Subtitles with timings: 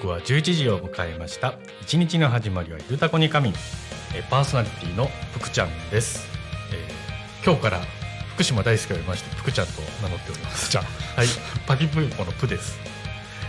[0.00, 1.54] 刻は11時を迎えました。
[1.82, 3.50] 一日の始まりはゆうたこに神、
[4.14, 6.26] えー、パーソナリティの福ちゃんです、
[6.72, 7.80] えー、今日から
[8.34, 10.70] 福島大輔を呼びまして福ちゃんと名乗っております。
[10.70, 11.26] じゃはい。
[11.66, 12.78] パピプーポのプです、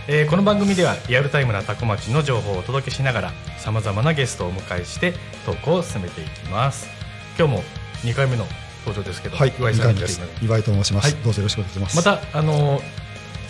[0.10, 5.14] えー、この番組ではリアルタイムなタコ町の情報をお届けしながらさまざまなゲストをお迎えして
[5.46, 6.90] トークを進めていきます。
[7.38, 7.64] 今日も
[8.04, 8.46] 2回目の
[8.86, 9.96] 登場ですけど、はい、岩井さん
[10.44, 11.24] 岩井と申します、はい。
[11.24, 11.96] どうぞよろしくお願いします。
[11.96, 13.01] またあのー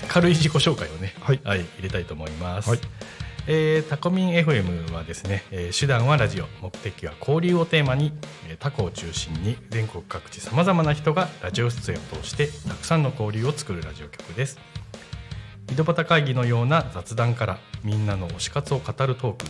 [0.07, 1.41] 軽い自己紹介をね、はい。
[1.43, 2.69] 入れたいと思います。
[2.69, 2.79] はい。
[3.47, 8.13] えータコミン FM はですね、えー手段はラジオ目的は交流をテーマに、
[8.47, 14.59] えータコを中心に全国各地さまざまな人がラジオ出演を通してたくさんの交流を作るラジオ局です。
[15.71, 19.45] 井戸端会議のような雑談からみんなの推し活を語るトーク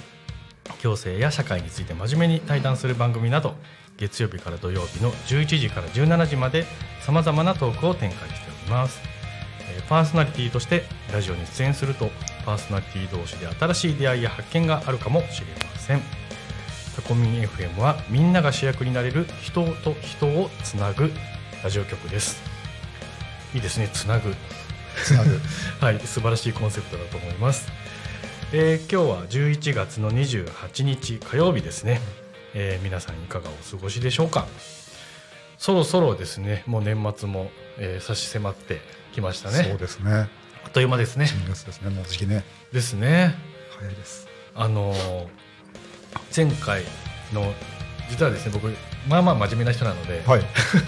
[0.82, 3.56] 行政や社会について真面目に対談する番組など
[3.98, 6.66] 月曜日から土曜日の11時から17時まで
[7.02, 9.02] さまざまなトークを展開しております。
[9.04, 9.11] えー
[9.92, 12.12] パーソナリティとしてラジオに出演すると
[12.46, 16.02] パーソナリティ同士で新しい出会いや発見があるかもしれません。
[16.96, 21.12] タコミン FM はみんなが主役になれる人と人をつなぐ
[21.62, 22.42] ラジオ局です。
[23.54, 23.90] いいですね。
[23.92, 24.34] つなぐ。
[25.04, 25.42] つなぐ。
[25.86, 26.00] はい。
[26.00, 27.70] 素晴らしいコンセプトだと思います、
[28.54, 32.00] えー今日は11月の28日火曜日ですね、
[32.54, 34.48] えー皆さんいかがお過ごしでしょうか？
[35.64, 38.82] そろそろですねもう年末も、えー差し迫って
[39.14, 41.26] きましたねそうですねあっという間ですね。
[41.26, 43.36] 12月ですねもう時期ねですね。
[43.78, 45.28] 早いですあのー
[46.36, 46.82] 前回
[47.32, 47.54] の
[48.10, 48.74] 実はですね僕
[49.08, 50.42] まあまあ真面目な人なので、はい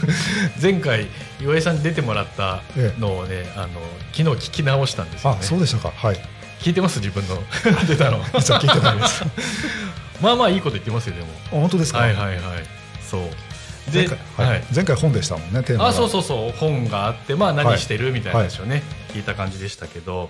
[0.62, 1.08] 前回
[1.40, 2.62] 岩井さんに出てもらった
[3.00, 3.80] のをね、あの
[4.12, 5.38] 昨日聞き直したんですよね。
[5.40, 6.20] あそうでしたかはい
[6.62, 7.00] 聞いてます？
[7.00, 7.42] 自分の
[7.88, 8.20] 出たの。
[10.22, 11.28] まあまあいいこと言ってますよでも。
[11.52, 12.40] 本当ですか、はいはいはい。
[13.02, 13.22] そう。
[13.92, 14.48] で前回、はい。
[14.48, 14.64] はい。
[14.74, 15.90] 前回本でしたもんねテーマが。
[15.90, 16.52] あそうそうそう。
[16.52, 20.30] 本があってまあ何してるみたいな話をね、聞いた感じでしたけど。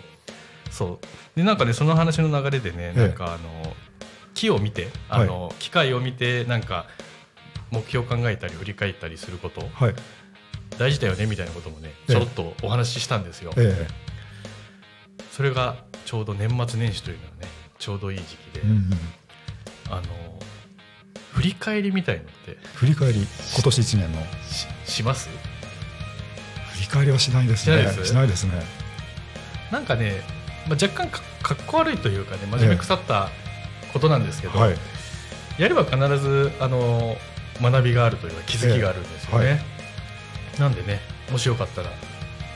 [0.72, 1.38] そう。
[1.38, 3.00] でなんかねその話の流れでねええ。
[3.00, 3.74] なんかあの
[4.34, 6.86] 木を見てあの、機械を見てなんか
[7.72, 9.96] 目標を考えたり振り返ったりすることはい。
[10.78, 12.12] 大事だよねみたいなこともねええ。
[12.14, 13.88] ちょろっとお話ししたんですよ、え
[15.32, 17.48] それがちょうど年末年始というのはね
[17.78, 18.90] ちょうどいい時期で、えうんうん。
[19.90, 20.02] あの
[21.34, 24.22] 振り返りみたいのって振り返り今年一年の。
[24.86, 25.30] しします？
[26.76, 27.78] 振り返りはしないですね。
[27.82, 28.06] しないです？
[28.08, 28.52] しないですね。
[29.72, 30.22] なんかね、
[30.68, 33.30] まあ、若干かかっこ悪いというかね真面目腐った
[33.92, 34.76] ことなんですけど、はい。
[35.58, 37.18] やれば必ずあの
[37.62, 39.50] 学びがあるというか気づきがあるんですよね、え
[40.60, 41.00] えはなんでね
[41.32, 41.90] もしよかったら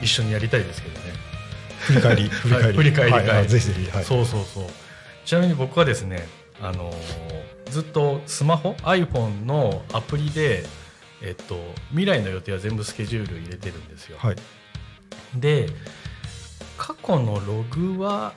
[0.01, 1.13] 一緒にやりたいですけどね、
[1.79, 3.11] 振り返り 振り返り、はい振り返り。
[3.29, 3.47] はい。
[3.47, 3.89] ぜひぜひ。
[3.91, 4.03] はい。
[4.05, 4.69] そうそうそう。
[5.25, 6.27] ちなみに僕はですね
[6.61, 6.93] あの
[7.69, 10.65] ずっとスマホ iPhone のアプリで
[11.21, 11.55] えっと、
[11.89, 14.35] 未来の予定は全部スケジュール入れてるんですよ、はい。
[15.35, 15.67] で
[16.77, 18.33] 過去のログは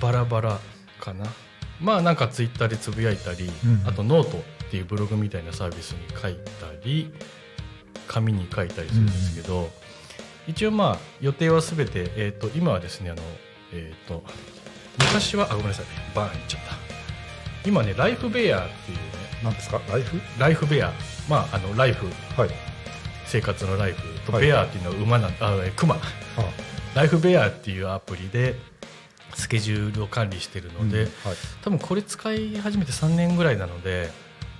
[0.00, 0.58] バラバラ
[1.00, 1.26] かな。
[1.80, 3.86] まあなんかツイッターでつぶやいたり、うん。
[3.86, 7.12] あとノートっていうブログみたいなサービスに書いたり
[8.06, 9.68] 紙に書いたりするんですけど、
[10.46, 13.22] 一応まあ予定は全て、えー、と今はですねあの、
[13.72, 14.24] えー、と
[14.98, 16.87] 昔はあごめんなさいバーンいっちゃった
[17.68, 19.02] 今ねライフベアっていうね。
[19.44, 19.80] 何ですか？
[19.90, 20.20] ライフ？
[20.38, 20.90] ライフベア。
[21.28, 22.06] まああのライフ。
[22.40, 22.50] はい。
[23.26, 24.02] 生活のライフ。
[24.26, 24.46] とはい。
[24.46, 25.98] ベアっていうのは馬なんあえクマあ。
[26.94, 28.54] ライフベアっていうアプリで
[29.34, 31.12] スケジュールを管理してるので、うんはい。
[31.62, 34.10] 多分これ使い始めて3年ぐらいなので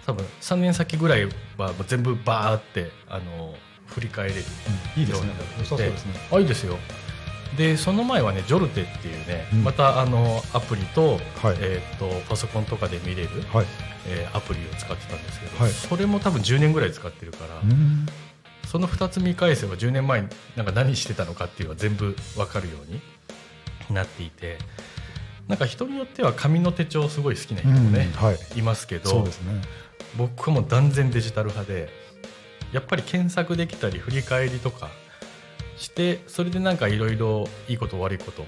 [0.05, 1.25] 多分3年先ぐらい
[1.57, 3.55] は全部バーってあの
[3.87, 4.41] 振り返れる
[4.97, 5.31] いいですね。
[5.59, 6.13] 良さそうですね。
[6.31, 6.77] あいいですよ
[7.57, 9.65] でその前はねジョルテっていうね、うん。
[9.65, 11.57] またあのアプリと,、はい。
[11.61, 13.67] えー、とパソコンとかで見れる、はい。
[14.07, 15.73] えーアプリを使ってたんですけど、はい。
[15.73, 18.07] それも多分10年ぐらい使ってるから、うん。
[18.67, 23.01] その2つ見返せば10年前になんか何してたのかっていうのは全部分かるように
[23.95, 24.59] なっていて
[25.49, 28.59] なんか人によっては紙の手帳すごい好きな人もね、うんはい。
[28.59, 29.63] いますけどそうですね。
[30.17, 31.89] 僕はもう断然デジタル派で
[32.73, 34.91] やっぱり検索できたり振り返りとか
[35.79, 38.45] してそれでなんかいろいろいいこと悪いこと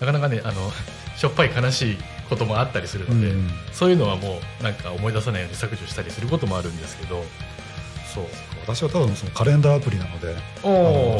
[0.00, 0.72] なかなかねあの
[1.16, 1.96] しょっぱい悲しい
[2.28, 7.24] こともあったりするので、うんそういうのはもうなんか思い出さないように削除したりすることもあるんですけど
[8.14, 8.24] そう。
[8.60, 10.36] 私は多分そのカレンダーアプリなので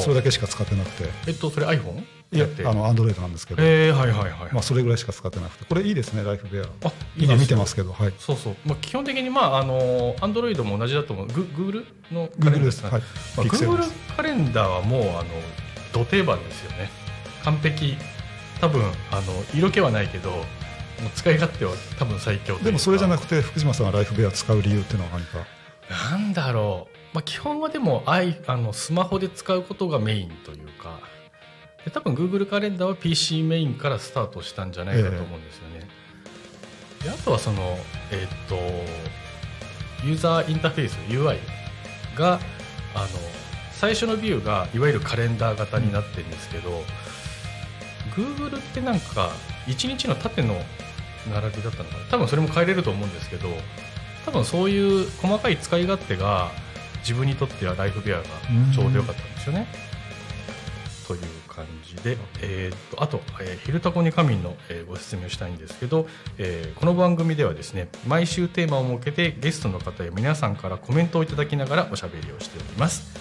[0.00, 1.10] それだけしか使ってなくて。
[1.26, 2.04] えっとそれ iPhone?
[2.32, 5.64] いやあのアンドロイドなんですけど、えー、はいはいはい、まあ、それぐらいしか使ってなくて。
[5.66, 6.62] これいいですねライフベア。
[6.84, 8.14] あいい今見てますけどはい。
[8.18, 11.26] そうそう、まあ、基本的にまああのアンドロイドも同じだと思う。
[11.26, 12.60] グ Google のカレンダー。
[12.60, 12.82] Google です。
[12.84, 12.92] はい。
[12.92, 12.98] ま
[13.42, 13.64] あ、Pixel です。
[13.66, 15.24] Google カレンダーはもうあの
[15.92, 16.90] 土定番ですよね。
[17.44, 17.96] 完璧。
[18.60, 18.80] 多分
[19.10, 19.22] あの
[19.54, 20.44] 色気はないけどもう
[21.16, 25.44] 使い勝手は多分最強でもそれじゃなくて福島さんがライフベア使う理由っていうのは何か？
[26.12, 31.00] なんだろう、まあ、基本はでもアイあのスマホで使うことがメインというか
[31.84, 35.88] で多分 Google カレンダーは PC メインからスタートしたんじゃないかと思うんですよね。
[37.02, 37.78] であとはその、
[38.12, 38.56] えっと
[40.06, 41.38] ユーザーインターフェース UI
[42.16, 42.40] が
[42.94, 43.08] あの
[43.72, 46.82] 最初のビューがいわゆるカレンダー型になってるんですけど、
[48.16, 49.30] Google ってなんか
[49.66, 50.54] 1日の縦の
[51.32, 52.04] 並びだったのかな？
[52.10, 53.48] 多分それも変えれると思うんですけど
[54.24, 56.50] 多分そういう細かい使い勝手が
[56.98, 58.24] 自分にとってはライフベアが
[58.72, 59.66] ちょうどよかったんですよね。
[61.06, 61.20] という
[61.96, 66.06] で、えー、とあと、えー、ヒルタコに仮眠の、えー、ご説明をしたいんですけど、
[66.38, 73.18] えー、この番組ではですね毎週テーマを設けてゲストの方や皆さんからコメントをいただきながらおしゃべりをしております、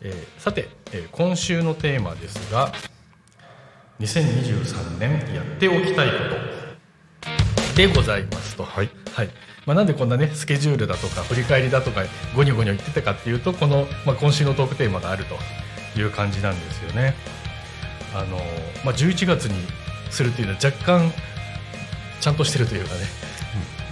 [0.00, 2.72] えーさて、えー今週のテーマですが
[4.00, 8.64] 2023年やっておきたいことでございますと。
[8.64, 9.28] はいはい
[9.66, 12.02] まあ、なんでこんなねスケジュールだとか振り返りだとか
[12.36, 15.36] ゴニョゴニョ言ってたかっていうとこの、まあ、今週のトークテーマがあると
[15.98, 17.14] いう感じなんですよね。
[18.14, 18.38] あの
[18.84, 19.54] まあ、11月に
[20.10, 21.12] するっていうのは若干
[22.20, 23.00] ちゃんとしてるというかね。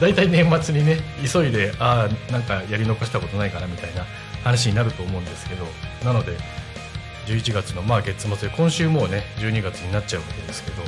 [0.00, 0.98] 大体、年末にね
[1.32, 4.04] 急いでああなんかやり残したことないかなみたいな
[4.42, 5.66] 話になると思うんですけど。
[6.04, 6.36] なので
[7.26, 10.82] 11月のまあ月末で今週もうね12月になっちゃうわけですけど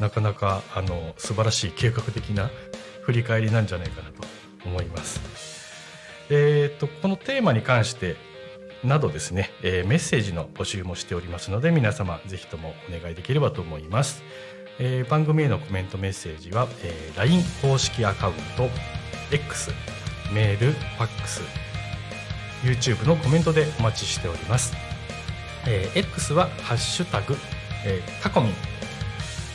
[0.00, 2.50] なかなかあの素晴らしい計画的な
[3.02, 4.26] 振り返りなんじゃないかなと
[4.64, 5.20] 思います。
[6.30, 8.16] えー、とこのテーマに関して
[8.84, 14.22] などですね、えーメッセージの募集もしておりますので皆様ぜひともお願いできればと思います。
[14.78, 18.68] えー番組へのコメントメッセージは、えー LINE 公式アカウント
[19.32, 19.70] X
[20.32, 21.42] メールファックス
[22.62, 24.74] YouTube のコメントでお待ちしております。
[25.66, 27.36] えー X はハッシュタグ、
[27.86, 28.52] えータコミン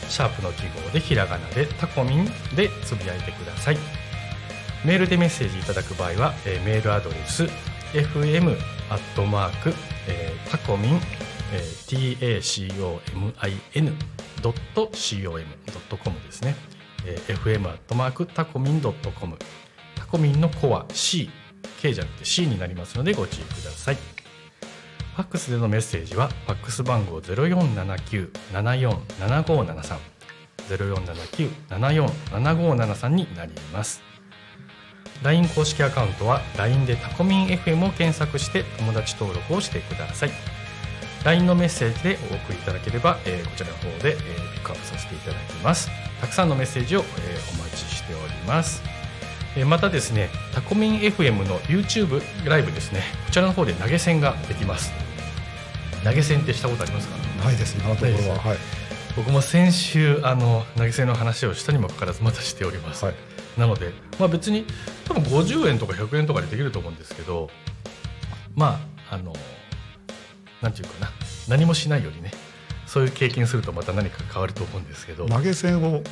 [0.08, 2.24] シャープの記号でひらがなでタコミン
[2.56, 3.78] でつぶやいてください
[4.84, 7.44] メールでメッセージいただく場合は、えーメールアドレス
[7.92, 8.56] fm
[8.90, 9.72] アットマーク、
[10.08, 11.00] えータコミン、
[11.52, 13.94] えー tacomin
[14.42, 16.56] ドット com ドットコムですね、
[17.06, 19.38] えー fm アットマークタコミンドットコム。
[19.94, 21.30] タコミンの子は C
[21.80, 23.94] K じゃなくて C になりますのでご注意ください。
[23.94, 29.98] ファックスでのメッセージはファックス番号0479-747573
[30.68, 34.02] 0479-747573になります。
[35.22, 40.30] LINE 公式アカウントは LINE でタコミン FM を検索して友達登録をしてください。
[41.24, 44.16] LINE のメッセージでお送りいただければ、えーこちらの方で、えー
[44.54, 45.90] ピックアップさせていただきます。
[46.20, 48.82] たくさんのメッセージを、えーお待ちしております。
[49.56, 53.02] えーまたですねタコミン FM の YouTube ライブですね。
[53.26, 54.90] こちらの方で投げ銭ができます。
[56.02, 57.16] 投げ銭ってしたことありますか？
[57.44, 58.38] ないです今のところは。
[58.38, 58.56] はい。
[59.16, 63.14] 僕も先週あの投げ銭の話をしたにもかかわらずまたしております、はい
[63.58, 64.64] なので、まあ、別に
[65.06, 67.50] 多分50円とか100円とかでできると思うんですけど
[68.54, 68.80] ま
[69.10, 69.32] ああの
[70.62, 71.10] なんていうかな
[71.48, 72.30] 何もしないよりね
[72.86, 76.02] そういう経験するとまた何か変わると思うんですけど、投げ銭をうん、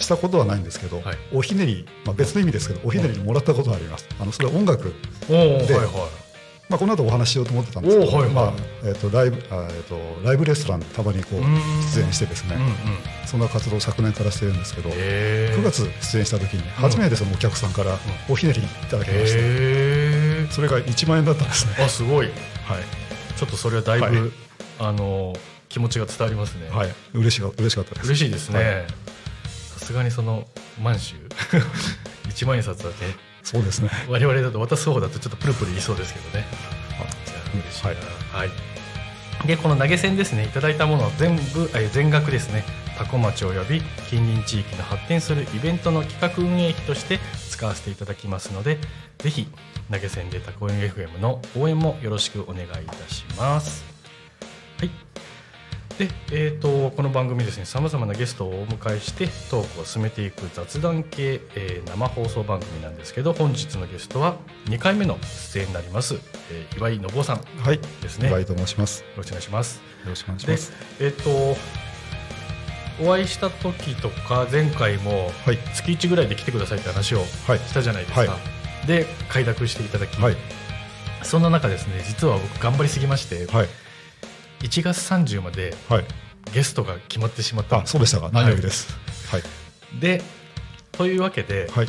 [0.00, 1.16] したことはないんですけど、はい。
[1.34, 4.08] おひねり、まあ、別の意味ですけどおひねりもらったことはあります。
[4.18, 4.94] あのそれは音楽、
[5.28, 5.82] おおはいは
[6.22, 6.25] い
[6.68, 8.32] まあ、この後お話ししようと思ってたんですけど、はいはい。
[8.32, 11.40] まあえー、とライブあ、えー、とライブレストランでたまにこう
[11.94, 12.72] 出演してですね、うんうん。
[13.26, 15.58] そんな活動を昨年からしてるんですけど、へー。
[15.58, 17.96] 9月出演した時に初めてそのお客さんから
[18.28, 21.72] おひねりいただきまして、へそれが1万円だったんですね。
[21.78, 22.26] ーあすごい。
[22.26, 22.34] はい。
[23.36, 24.30] ちょっとそれはだいぶ、はい。
[24.78, 25.34] あの
[25.68, 28.06] 気持ちが伝わりますね、はい、嬉しか嬉しかったです。
[28.06, 28.86] 嬉しいですね、はい。
[29.78, 30.46] さすがにその
[30.82, 31.16] 満州？
[32.28, 33.04] 一万円札だって
[33.46, 33.90] そうですね。
[34.08, 36.44] 我々だと渡す方だとちょっとプルプル言いそうですけどね。
[37.24, 37.84] じゃあ嬉しい。
[37.84, 37.90] な
[38.36, 40.44] はい、でこの投げ銭ですね。
[40.44, 41.42] いただいたものは全部
[41.74, 42.64] えー全額ですね。
[42.98, 48.78] 多古町および近隣地域の発展するイベントの企画運営費として使わせていただきますので
[49.18, 49.46] ぜひ
[49.92, 53.84] 投げ銭でタコイン FM の応援もよろしくお願いいたします。
[54.78, 54.90] はい
[55.98, 64.36] で、えー、とこの番組ですねさまざまなゲストをお迎えしてトークを進めていく雑談系、えー生放送番組なんですけど本日のゲストは
[64.66, 65.18] 2回目の
[65.52, 66.16] 出演になります、
[66.50, 68.28] えー岩井信夫さんよはい、ですね。
[68.28, 69.00] 岩井と申します。
[69.00, 69.80] よろしくお願いします。
[70.06, 70.72] ろしくお願いしでます。
[71.00, 71.56] えっ、と
[73.02, 78.38] お会いした時とか前回もはい、月1ぐらいで来てくださいって話をはい、したじゃないですか、は
[78.84, 78.86] い。
[78.86, 80.36] で快諾していただき、はい、
[81.22, 83.68] そんな中ですね実は僕頑張りすぎまして、はい、
[84.60, 86.04] 1月30まではい。
[86.52, 88.30] ゲストが決まってしまったそうでしたか。
[88.32, 88.96] 何よりです。
[89.30, 89.42] はい、
[90.00, 90.22] で
[90.92, 91.88] というわけで、はい、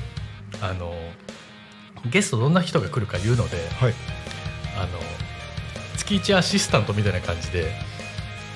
[0.62, 0.94] あの
[2.10, 3.94] ゲストどんな人が来るか言うのではい、
[4.78, 4.88] あの
[5.98, 7.72] 月1アシスタントみたいな感じで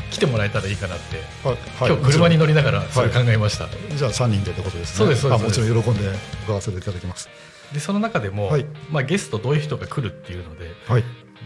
[0.09, 2.53] 来てもらえたらいいかなって、はい、今日車に乗り。
[2.53, 4.97] りながらそれ考えました、じゃあ三人でってことですね。
[4.97, 6.09] そうですそうですあもちろん喜んで
[6.43, 7.29] 伺わせていただきます。
[7.73, 11.03] でその中でも、はいまあ、ゲストどういう人が来るっていうのではい、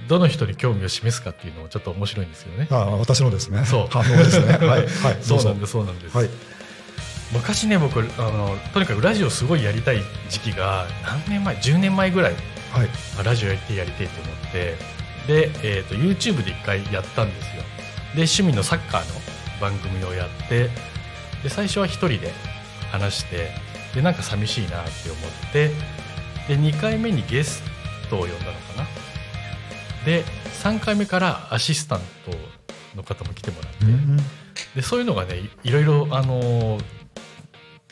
[0.07, 2.67] どの人に興味を示すかっていうのもちょっと面白いんですよね。
[2.71, 3.65] あ私のですね。
[3.65, 3.87] そう。
[3.91, 4.53] 反応ですね。
[4.65, 4.79] はい。
[4.81, 4.87] はい。
[5.21, 5.71] そうなんです。
[5.71, 6.29] そうなんです、はい。
[7.33, 12.33] 昔ね僕あのとにかくラジオすごいやりたい時期が何年前10年前ぐらい
[12.71, 12.89] はい。
[13.19, 14.77] あラジオやりてえやりてえと思って
[15.27, 17.63] で、えー、と YouTube で一回やったんですよ。
[18.15, 19.21] で趣味のサッカーの
[19.59, 20.69] 番組をやって
[21.43, 22.31] で最初は一人で
[22.91, 23.49] 話して
[23.93, 25.17] でなんか寂しいなって思
[25.49, 25.69] って
[26.47, 27.63] で2回目にゲス
[28.09, 29.04] トを呼んだのかな
[30.05, 30.23] で
[30.63, 34.17] 3回目からアシスタントの方も来てもらって、うん
[34.73, 36.83] でそういうのがねいいろいろあのー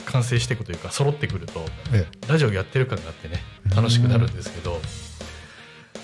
[0.05, 3.38] 完成していくというか揃ってくるとえラジオやってる感があってね
[3.74, 4.79] 楽しくなるんですけど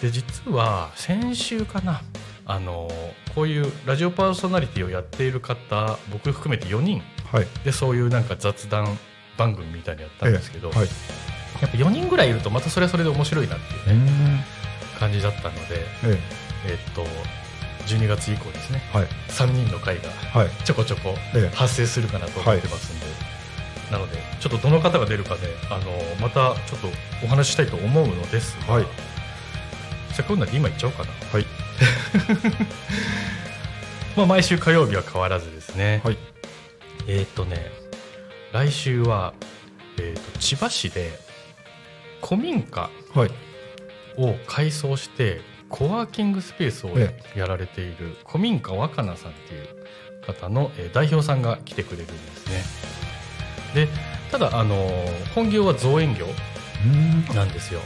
[0.01, 2.01] で実は先週かな
[2.45, 2.89] あの
[3.35, 7.01] こういうラジオパーソナリティをやっている方僕含めて4人。
[7.63, 8.97] でそういうなんか雑談
[9.37, 10.77] 番組みたいなのやったんですけど、ええ。
[10.79, 10.87] はい。
[11.61, 14.43] やっぱ4人ぐらいいるとまたそれはそれで面白いなっていうね、ん
[14.99, 16.19] 感じだったので、え
[16.67, 16.73] え。
[16.73, 17.05] っと
[17.87, 18.81] 12月以降ですね。
[18.93, 19.07] えはい。
[19.29, 20.49] 3人の会がはい。
[20.65, 21.55] ちょこちょこええ。
[21.55, 23.05] 発生するかなと思ってますんで、
[23.91, 25.91] なのでちょっとどの方が出るかであの
[26.21, 26.87] またちょっと
[27.23, 28.83] お話ししたいと思うのですが、はい。
[28.83, 28.91] じゃ
[30.19, 31.45] あこういうので今言っちゃおうかな、はい。
[34.17, 36.17] まあ、毎週火曜日は変わらずですね、はい。
[37.07, 37.71] えーっ、とね
[38.51, 39.33] 来週は、
[39.97, 41.11] えーっと千葉市で
[42.21, 43.31] 古民家はい
[44.19, 49.67] を改装してコワーキングスペースをえやられている古民家若菜さんっていう
[50.25, 52.63] 方のえー代表さんが来てくれるんですね。
[53.85, 53.87] で
[54.31, 54.89] ただあの
[55.33, 56.25] 本業は造園業
[56.85, 57.35] うん。
[57.35, 57.81] なんですよ。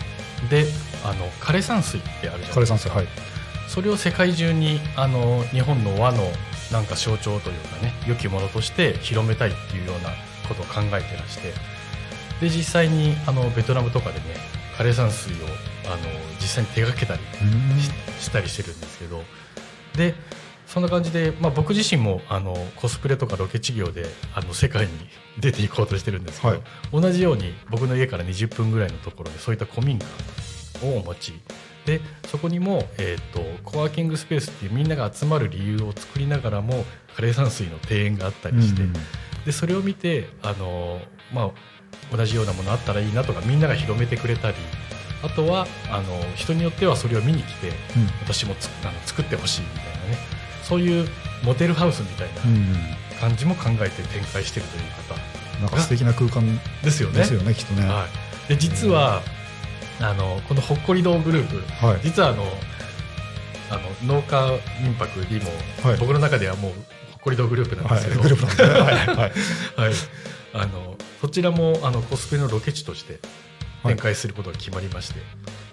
[0.50, 0.66] で
[1.04, 2.66] あの枯山水ってあるじゃない枯ですか。
[2.66, 3.08] 山水はい。
[3.68, 6.24] それを世界中にあの日本の和の
[6.72, 10.10] なんか象徴というかね良きものとして広めたいっていうような
[10.48, 11.54] ことを考えてらして。
[12.42, 14.26] で実際にあのベトナムとかでね
[14.78, 15.48] 枯山水を
[15.86, 15.98] あの
[16.40, 17.22] 実際に手がけたり
[17.82, 19.24] ししたりしてるんですけど。
[19.98, 20.16] で
[20.74, 24.92] そんな感じで、まあ、僕自身もあのコスプレとかロケ地業であの世界に
[25.40, 26.62] 出ていこうとしてるんですけど、はい。
[26.92, 30.06] 同じように僕の家から20分ぐらいのところでそういった古民家
[30.88, 31.34] をお持ち。
[31.86, 36.86] でそこにも、えー、とコワーキングスペースっていうみんなが集まる理由を作りながらも
[37.18, 38.94] 枯山水の庭園があったりして、うん。
[39.46, 41.52] でそれを見てあの、ま
[42.12, 44.56] あ、同じようなものあったらいいなとかみんなが広めてくれたり
[45.24, 47.74] あとはあの人によってはそれを見に来てうん。
[48.22, 50.18] 私もつあの作ってほしいみたいなね。
[50.64, 51.08] そういう
[51.44, 52.80] モデルハウスみたいうんな
[53.20, 55.16] 感じも考えて展開してるという方
[55.62, 56.44] なんか素敵な空間
[56.84, 57.20] ですよね。
[57.20, 57.88] ですよねきっとね。
[57.88, 58.06] はは
[58.48, 59.22] い、で実は、
[60.02, 61.62] あのこのほっこり堂グループい。
[62.04, 62.44] 実はあの
[63.70, 63.76] あ
[64.08, 64.46] の農家
[64.82, 65.52] 民泊にも、
[65.84, 65.98] はい。
[66.00, 66.82] 僕の中ではもうほっ
[67.22, 68.80] こり堂グループなんはいですけど、グループなんですね。
[68.80, 69.08] はいはい。
[69.16, 69.32] はい、
[70.54, 73.20] あのそちらもあのコスプレのロケ地として
[73.84, 75.20] 展開することが決まりまして、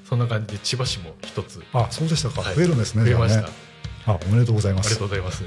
[0.09, 2.43] そんな感じで千葉市も一つあそうでしたか。
[2.43, 2.55] はい。
[2.55, 3.49] 増えるんですね増えました、ね
[4.07, 5.45] あおめでとうございまありがすとうございます。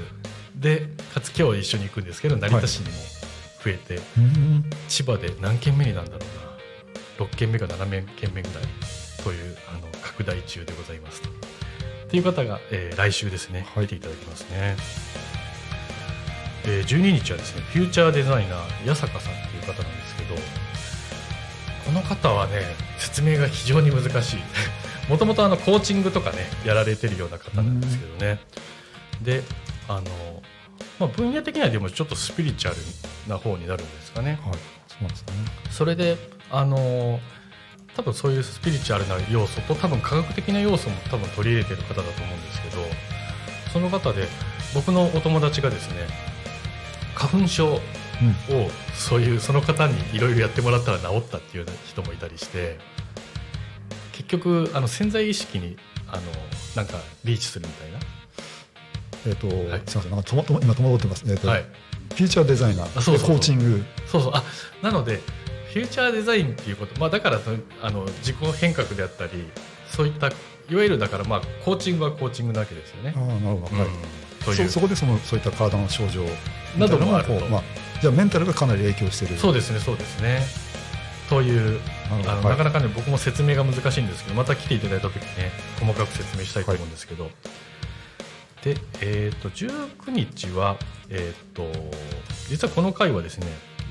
[0.54, 2.92] でかつ今日一緒に行くんですけど成田市にも
[3.64, 4.64] 増えて、うん。
[4.88, 7.26] 千葉で何件目になんだろうな。
[7.26, 8.64] 6件目か7件目ぐらい
[9.22, 13.86] というあの拡大中でございますっていう方が、えー来週ですね、はい。
[13.86, 14.76] 来ていただきますね、
[16.66, 20.34] えー12日はですねフューチャーデザイナー八坂さんっていう方なんですけど
[21.84, 22.62] この方はね
[22.98, 24.40] 説明が非常に難しい。
[25.08, 28.40] もともとあのコーチングとかねやられてるような方なんですけどね。
[29.22, 29.42] で
[29.88, 30.42] あの、
[30.98, 32.80] まあ、分野的にはでもちょっとスピリチュアル
[33.28, 34.38] な方になるんですかね。
[34.44, 34.54] はい。
[34.88, 35.26] そうですね。
[35.70, 36.16] それで
[36.50, 37.20] あの
[37.96, 42.82] 多分そういうスピリチュアルな要素と多分科学的な要素も多分取り入れてる方だと思うんですけど
[43.72, 44.26] その方で
[44.74, 46.06] 僕のお友達がですね
[47.14, 47.80] 花粉症
[48.50, 48.70] をうん。
[48.94, 52.78] そういうその方にいろいろやってもらったら治ったっていう人もいたりして
[54.12, 55.76] 結局あの潜在意識に
[56.08, 56.22] あの
[56.76, 57.98] なんかリーチするみたいな、
[59.26, 59.82] えっとはい。
[59.86, 60.10] すみません。
[60.10, 61.24] なんかともとも今戸惑ってます。
[61.28, 62.98] えっとはい、フューチャーデザイナー。
[62.98, 63.84] あそうコーチング。
[64.06, 64.32] そうそう。
[64.34, 64.42] あ
[64.82, 65.20] なので
[65.72, 67.40] フューチャーデザインっていうこと、まあ、だから
[67.82, 69.32] あの自己変革であったり
[69.88, 73.12] そういったいわゆるだからまあコーチングはコーチングなわけですよね。
[73.16, 73.26] ああ。
[73.26, 73.76] なるほど。
[73.76, 73.86] はい。
[73.88, 74.54] うん。
[74.54, 76.24] そそこでそのそういった体の症状
[76.78, 77.46] などもあると。
[77.46, 77.62] まあ
[78.04, 79.38] じゃあメンタルがかなり影響している。
[79.38, 80.42] そうですねそうですね。
[81.30, 81.80] という
[82.12, 82.44] あの、はい。
[82.50, 87.30] なかなかね僕も説明が難しいんですけどまた来ていただいた時にね細かく説明したいと思うんですけど、
[88.62, 90.76] でえっ、と19日は
[91.08, 91.66] えっ、と
[92.50, 93.46] 実はこの回はですね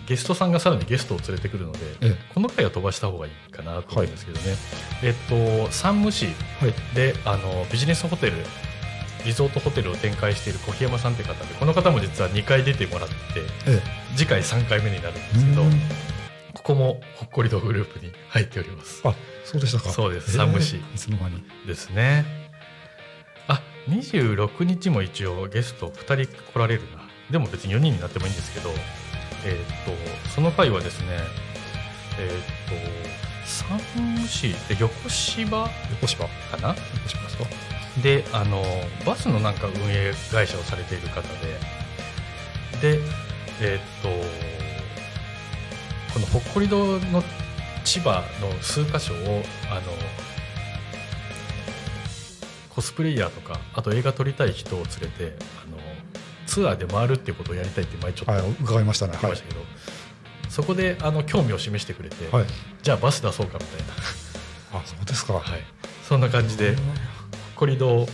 [0.06, 4.56] ゲストさんがさらにゲストを連れてくるので、えこの回は飛ばした方がいいかなと思うんですけどね、
[5.02, 6.74] えっと山武市えはい。
[6.94, 8.34] であのビジネスホテル
[9.26, 13.14] リゾートホテルを展開している小檜山さんって方でこの方も実は2回出てもらって
[13.68, 13.82] え
[14.16, 15.72] 次回3回目になるんでえすけどうん。
[16.54, 19.02] ここもほっこりとグループに入っております。
[19.04, 19.14] あ
[19.44, 19.90] そうでしたか。
[19.90, 20.32] そうです。
[20.32, 21.44] ええ山武市いつの間に。
[21.68, 22.44] ですね。
[23.90, 27.04] 26日も一応ゲスト2人来られるな。
[27.30, 28.70] でも別に4人になってもいいんですけど、
[29.46, 31.08] えー、とその回はですね
[32.20, 32.76] えっ、と
[33.46, 33.78] 山
[34.22, 36.26] 武市で横芝横芝。
[36.26, 36.70] かな？
[36.70, 37.73] 横芝ですか？
[38.02, 38.64] であの
[39.06, 41.22] バスのなんか運営会社をされている方
[42.82, 43.00] でで
[43.62, 44.10] えっ、と
[46.14, 47.24] このほっこり堂の
[47.84, 49.82] 千葉の数箇所をあの
[52.70, 55.78] コスプレイヤーとかあと映画撮りたい人を連れてあの
[56.48, 59.14] ツアーで回るっていうことをやりたいって前ちょっとはい言伺いましたね。
[59.14, 59.20] はい。
[59.20, 59.62] ってましたけど、
[60.50, 62.46] そこであの興味を示してくれて、はい。
[62.82, 65.34] じゃあバス出そうかみたいな、あそうですか。
[65.34, 65.44] はい、
[66.08, 66.76] そんな感じで
[67.56, 68.08] ほっこり堂はい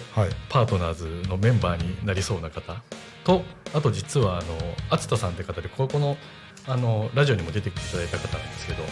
[0.50, 2.82] パートナーズのメンバーになりそうな方
[3.24, 3.44] と
[3.74, 4.48] あと実はあの
[4.90, 6.18] 厚田さんって方でここの
[6.68, 8.84] あのラジオにも出てきていただいた方なんですけど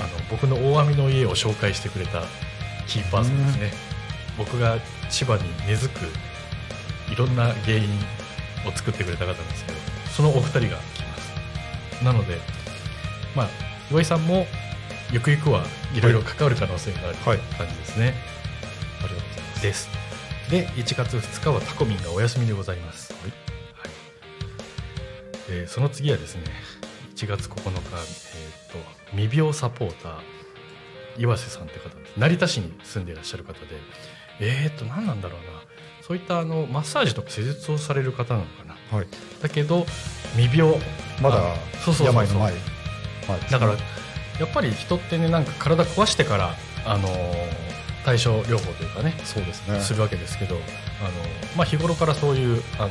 [0.00, 2.22] あの僕の大網の家を紹介してくれた
[2.86, 3.72] キーパーソンですね。
[4.38, 4.76] 僕が
[5.10, 6.02] 千葉に根付く
[7.10, 7.88] いろんな原因
[8.66, 9.78] を作ってくれた方なんですけど
[10.14, 10.78] そのお二人が来ま
[11.98, 12.04] す。
[12.04, 12.38] なので
[13.34, 13.48] まあ
[13.90, 14.46] 岩井さんも
[15.10, 15.64] ゆくゆくは
[15.94, 17.38] いろいろ関わる可能性があるはい。
[17.56, 18.35] 感じですね、ありがとうございます
[19.66, 19.88] です。
[20.48, 23.32] で1月2日はタコミンがお休みでございます、はい。
[25.50, 26.42] えーその次はですね
[27.16, 28.78] 1月9日、えー、と
[29.16, 30.20] 未病サポーター
[31.18, 32.12] 岩瀬さんって方です。
[32.16, 33.58] 成田市に住んでいらっしゃる方で
[34.38, 35.46] えー、と何なんだろうな。
[36.06, 38.76] そういったあのマッサージとか施術をされる方なのかな。
[38.96, 39.08] はい。
[39.42, 39.84] だけど
[40.36, 40.78] 未病
[41.20, 41.42] まだ
[42.04, 42.52] 病の前。
[42.52, 42.60] はい。
[43.50, 43.72] だから
[44.38, 47.75] やっぱり人ってねなんか体壊してからあのー
[48.06, 49.80] 対症療法というかねそうですね。
[49.80, 50.62] するわけですけど、あの
[51.56, 52.88] まあ、日頃からそういうあの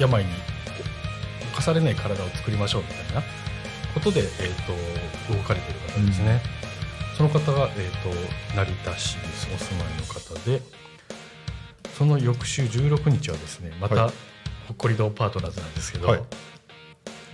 [0.00, 0.30] 病に
[1.52, 3.22] 侵されない体を作りましょうみたいな
[3.92, 6.40] ことで、えー、と動かれている方ですね、
[7.18, 9.20] その方が、えー、と成田市に
[9.54, 10.62] お住まいの方で
[11.98, 14.12] その翌週16日はですねまた、はい。
[14.68, 16.22] ほっこり堂パートナーズなんですけど、はい。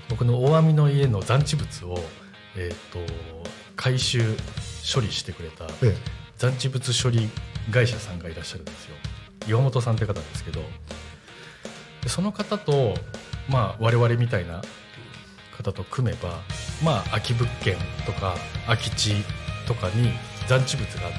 [0.09, 2.01] 僕の大網の家の残地物を、
[2.57, 3.13] えー、と
[3.77, 4.35] 回収
[4.93, 5.95] 処理してくれたえ
[6.39, 7.29] 残地物処理
[7.73, 8.95] 会社さんがいらっしゃるんですよ。
[9.49, 10.63] 岩本さんって方なんですけど。
[12.03, 12.95] でその方と、
[13.49, 14.63] まあ、我々みたいな
[15.57, 16.31] 方と組めば、
[16.85, 17.75] まあ、空き物件
[18.07, 19.17] とか空き地
[19.67, 20.13] とかに
[20.49, 21.19] 残地物があって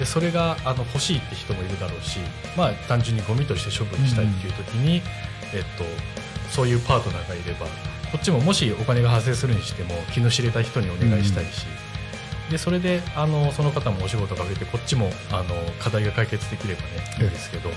[0.00, 2.18] でそれがあの欲しいって人もいるだろうし、
[2.56, 5.02] まあ、単純にゴミとして処分したいっていう時に、
[5.54, 5.84] えっと、
[6.50, 7.66] そういうパートナーがいれば
[8.10, 11.66] こっちももしお金が発生するにしても気の知れた人にお願いしたいし、
[12.50, 16.88] でそれであのその方もお仕事が増えてこっちもあの課題が解決できればね
[17.20, 17.70] いいんですけど、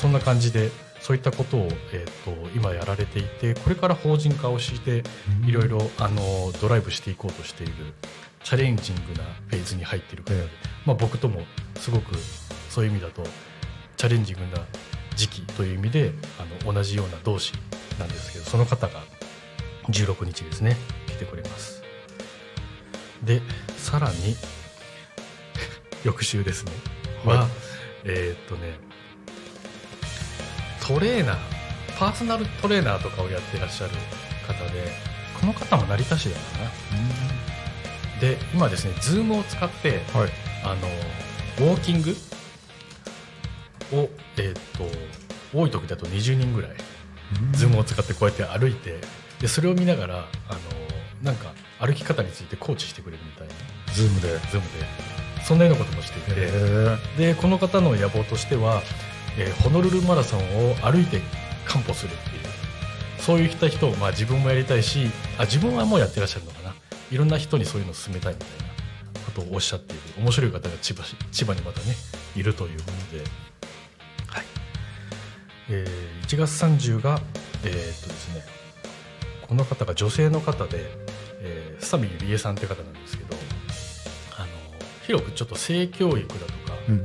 [0.00, 5.04] そんな感じでそういったことを、えー、と今やられていてこれから法人化をして
[5.42, 5.48] うん。
[5.48, 6.20] いろいろあの
[6.62, 7.72] ドライブしていこうとしている
[8.42, 10.48] チャレンジングなフェーズに入っている方で、え
[10.86, 11.42] まあ、僕とも
[11.76, 12.14] すごく
[12.70, 13.22] そういう意味だと
[13.96, 14.64] チャレンジングな
[15.14, 17.52] 時期という意味であの同じような同士
[17.98, 19.02] なんですけどその方が
[19.88, 21.83] 16日ですね来てくれます
[23.22, 23.40] で
[23.78, 24.36] さらに
[26.04, 26.72] 翌週ですね。
[27.24, 27.48] は、はい
[28.04, 28.78] えーっとね
[30.86, 31.36] トレーナー
[31.98, 33.92] パーソナルトレーナーとかをやってらっしゃる
[34.46, 34.92] 方で
[35.40, 40.30] この方も成田市だったかなで今ですね Zoom を使ってはい。
[40.62, 40.88] あの
[41.68, 42.16] ウォーキング
[43.92, 44.88] を、えーっと
[45.56, 46.72] 多い時だと20人ぐらい
[47.52, 48.98] Zoom を使ってこうやって歩いて
[49.40, 50.14] でそれを見ながら
[50.48, 50.58] あの
[51.22, 51.52] なんか
[51.86, 53.54] 歩き方についてコーチしてくれるみたいな。
[53.92, 55.14] ズームで？Zoom で。
[55.44, 58.82] そんなようなこともしていて、へでこの方の野望としては、
[59.36, 61.20] えーホノルルマラソンを歩いて
[61.66, 62.54] 完歩するっていう。
[63.18, 66.74] そういった人を、まあ、自分もやりたいしあ自分はもうやってらっしゃるのかな。
[67.10, 70.02] いろんな人にそういうのを勧めたいみたいなことをおっしゃっている。
[70.22, 71.94] 面白い方が千葉市千葉にまたね
[72.36, 73.24] いるということで、
[74.28, 74.44] はい。
[75.70, 77.20] えー1月30が、
[77.64, 78.42] えーっとですね、
[79.46, 80.90] この方が女性の方で、
[81.44, 83.36] えー、須見ゆりえさんって方なんですけど
[84.36, 84.46] あの
[85.06, 87.02] 広くちょっと性教育だとか、うん。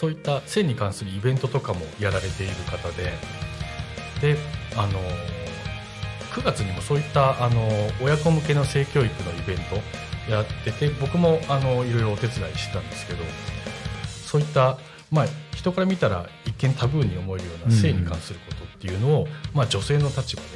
[0.00, 3.12] そういった性に関するイベントとかもやられている方で
[4.22, 4.38] で
[4.74, 4.98] あの
[6.32, 7.68] 9月にもそういったあの
[8.02, 9.56] 親子向けの性教育のイベン
[10.26, 13.18] トやってて僕もあのいろいろお手伝いしてたんですけど
[14.24, 14.78] そういった、
[15.10, 20.48] まあ、人から見たら一見タブーに思えるような性に関することっていうのを、まあ、女性の立場で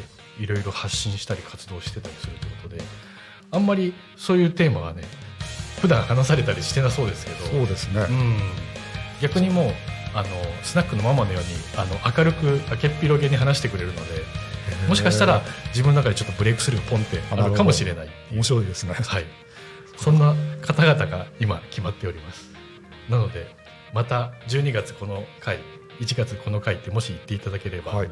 [0.43, 2.83] いろいろ発信したり活動してたりするということで
[3.55, 5.03] あんまりそういうテーマはね
[5.81, 7.45] 普段話されたりしてなそうですけど。
[7.47, 8.01] そうですね。
[8.09, 8.39] うん、
[9.21, 9.73] 逆にもう
[10.15, 10.29] あの
[10.63, 14.23] スナックのママのようにあの明るく明けっぴろげに話してくれるので
[14.89, 18.09] もしかしたら自分の中でちょっとブレイクスルーポンってあるかもしれない。
[18.33, 18.95] 面白いですね。
[18.95, 19.25] はい、
[19.97, 22.51] そんな方々が今決まっております。
[23.09, 23.47] なので
[23.93, 25.59] また12月この回
[26.01, 28.11] 1月この回ってもし言っていただければ、はい。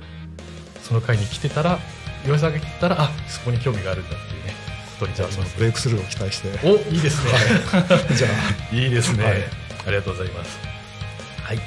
[0.83, 1.79] その回に来てたら
[2.27, 4.52] 岩井さんが来たらあそこに興味があるんだっていうね。
[4.52, 4.52] こ
[5.03, 6.49] とにじゃあそのブレイクスルーを期待して。
[6.67, 7.31] おいいですね、
[8.15, 8.29] じゃ
[8.73, 9.35] いいですね、はい。
[9.35, 10.59] ありがとうございます。
[11.43, 11.59] はい。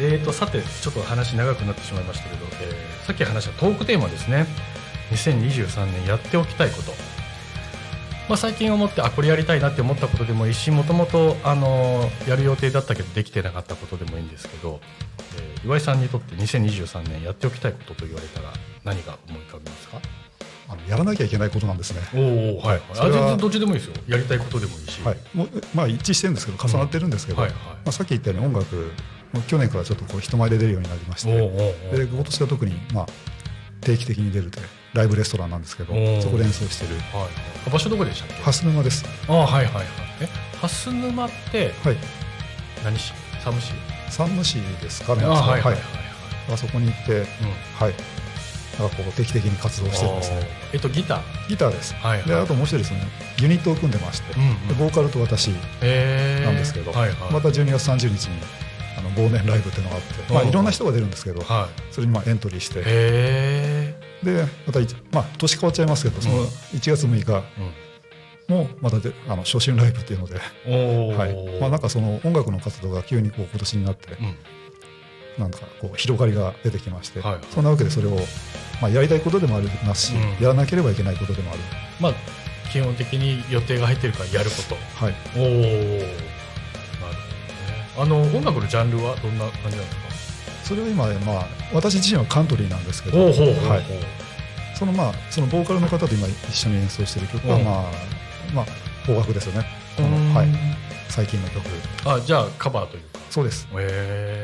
[0.00, 4.46] えーとさてちょっと話長くなってしまいましたけど、えーさっき話したトークテーマですね。
[5.12, 6.94] 2023年やっておきたいこと。
[8.28, 14.80] まあ、最近思ってあこれやりたいなって思ったことでもいいしもともとあのやる予定だったけどできてなかったことでもいいんですけど、
[15.36, 18.52] えー岩井さんにとって2023年やっておきたいことと言われたら
[18.84, 20.21] 何が思い浮かびますか？
[20.72, 22.00] ああのやらなきゃいけないことなんですね。
[22.14, 23.94] おおはい、はい、はあ全然どっちでもいいですよ。
[24.08, 25.00] やりたいことでもいいし。
[25.02, 28.90] はい、もうまあ一致してるんですけど重なってるんですけど、はいはいまあ、さっき言ったように音楽
[29.46, 31.30] 去年からちょっとこう人前で出るようになりまして
[31.96, 33.06] で今年は特にまあ
[33.80, 34.60] 定期的に出るで
[34.92, 36.94] ライブレストランなんですけどそこで演奏してる。
[36.96, 37.30] はい
[37.66, 38.42] あ場所どこでしたっけ？
[38.42, 39.04] 蓮沼です。
[39.28, 39.84] あはいはいはい。
[40.20, 40.28] え
[40.60, 41.96] 蓮沼ってはい。
[42.84, 43.12] 何市？
[43.44, 43.72] 寒市
[44.10, 45.24] 山武市ですかね。
[45.24, 45.82] あはいはいはいはい。
[46.52, 47.24] あそこに行って、うん。
[47.78, 47.94] はい。
[48.82, 50.42] なんかこう定期的に活動してるんですね。
[50.72, 51.48] えっとギター？
[51.48, 51.94] ギターです。
[51.94, 52.28] はいはい。
[52.28, 53.00] であともう一人ですね。
[53.40, 54.68] ユニットを組んでまして、うんうん。
[54.68, 56.46] でボーカルと私えー。
[56.46, 57.32] なんですけど、はいはい。
[57.32, 58.38] また12月30日に
[58.98, 62.82] あの忘年ライブっていうのがあって、まあ、うんいろんな人が出るんですけど、はそれにまあエントリーして、
[64.22, 67.44] でまたい、まあ、年変わっちゃいますけどそのうん1月6日
[68.48, 71.60] え、もまたであの初春ライブっていうので、はい。
[71.60, 74.36] まあ、なんかその音楽の活動が急にこう今年になって、うん。
[75.38, 77.42] なんかこう広がりが出てきまして、はいはい。
[77.50, 78.18] そんなわけでそれを、
[78.82, 80.42] まあ、やりたいことでもありますし、うん。
[80.42, 81.60] やらなければいけないことでもある、
[82.00, 82.14] まあ
[82.72, 84.74] 基本的に予定が入ってるからやること。
[85.04, 86.16] はい、おおなるほどね。
[87.98, 90.64] あの音楽のジャンルはどんな感じなんですか？
[90.64, 97.64] それは今、まあ、私自身はカントリーなんですけど、そのまあそのボーカルの方と今一緒に演奏している曲は、うん。
[97.64, 97.84] まあ
[98.54, 98.66] まあ
[99.06, 99.66] 邦楽ですよね、
[99.98, 100.34] うーん。
[100.34, 100.48] はい、
[101.08, 101.64] 最近の曲。
[102.06, 103.20] あじゃあカバーというか。
[103.28, 103.68] そうです。
[103.72, 103.78] オ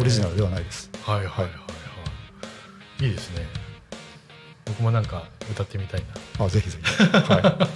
[0.05, 0.91] リジナルではないです。
[1.03, 1.51] はいはいはいは
[3.01, 3.05] い。
[3.07, 3.47] いいですね
[4.69, 6.03] 僕もなんか歌ってみたい
[6.39, 7.69] あぜひぜひ、 は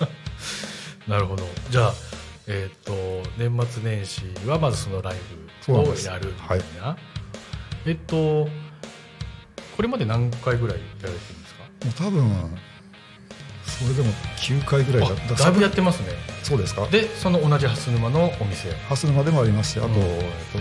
[1.09, 1.45] ななるほど。
[1.71, 1.95] じゃあ
[2.47, 2.93] えっ、と
[3.39, 5.17] 年末年始はまずそのライ
[5.67, 6.97] ブをやるみたいな。
[7.87, 8.49] えっと
[9.77, 11.65] これまで何回ぐらいやられてるんですか？
[11.83, 12.59] い、もう多分
[13.65, 15.15] それでも9回ぐらいだ。
[15.35, 16.09] あだいぶやってますね。
[16.43, 16.87] そうですか。
[16.89, 18.71] でその同じ蓮沼のお店。
[18.89, 19.97] 蓮沼でもありますしあと,、うん。
[19.97, 20.59] えっと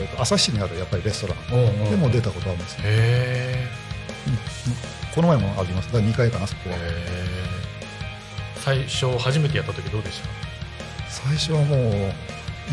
[0.00, 3.68] えっと朝日市にあるやっぱりレストランででも出たことあるんですね、へ
[5.14, 6.76] この前もありますだから2回かなそこえは、
[8.56, 10.28] 最初初めてやった時どうでした？
[11.10, 12.12] 最初はもう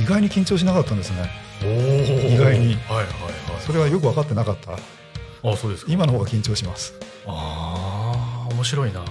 [0.02, 1.30] 意外に緊張しなかったんですね。
[1.63, 2.76] おお意外に。
[2.76, 3.06] はいはい
[3.50, 3.62] はい。
[3.62, 4.74] それはよく分かってなかった。
[4.74, 5.91] あそうですか。
[5.91, 6.93] 今の方が緊張します。
[7.26, 9.04] ああ面白いな。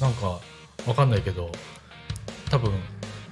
[0.00, 0.40] なんか
[0.86, 1.52] わかんないけど
[2.50, 2.72] 多分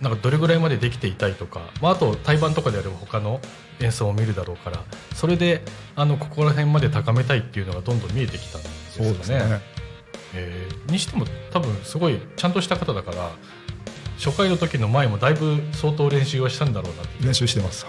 [0.03, 3.41] なんかどれぐらいまでできていたいとか、まあ、あと対バンとかであれば他の
[3.81, 5.63] 演奏を見るだろうからそれで
[5.97, 8.63] あのここら辺まで高めたいっていうのがどんどん見えてきたん
[9.05, 9.61] ですよね。
[10.35, 13.31] えーにしても多分すごいちゃんとした方だから
[14.19, 17.87] 初回の時の前もだいぶ相当練習はしたんだろうなって練習してます、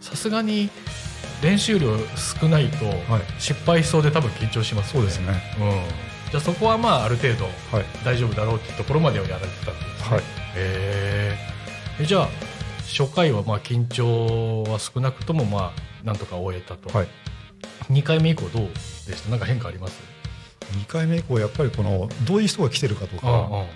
[0.00, 0.68] さすがに
[1.42, 1.96] 練習量
[2.40, 3.22] 少ないとはい。
[3.38, 5.42] 失敗しそうで多分緊張しますよそうですね。
[5.58, 7.84] うん、じゃあそこはまあある程度はい。
[8.04, 10.16] 大丈夫だろうっていうところまではやられてたんですね。
[10.16, 10.22] はい。
[10.56, 12.02] へー。
[12.02, 12.28] えじゃあ
[12.82, 17.08] 初回はまあ緊張は少なくともまあなんとか終えたと、はい
[17.90, 18.68] 2回目以降どう
[19.06, 19.30] でした？
[19.30, 20.00] なんか変化あります
[20.72, 23.66] ？2回目以降やっぱりこのどういう人が来てるかとか、あ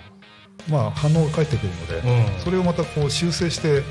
[0.69, 1.97] まあ、反応が返ってくるので、
[2.35, 2.41] うん。
[2.41, 3.81] それをまたこう修正して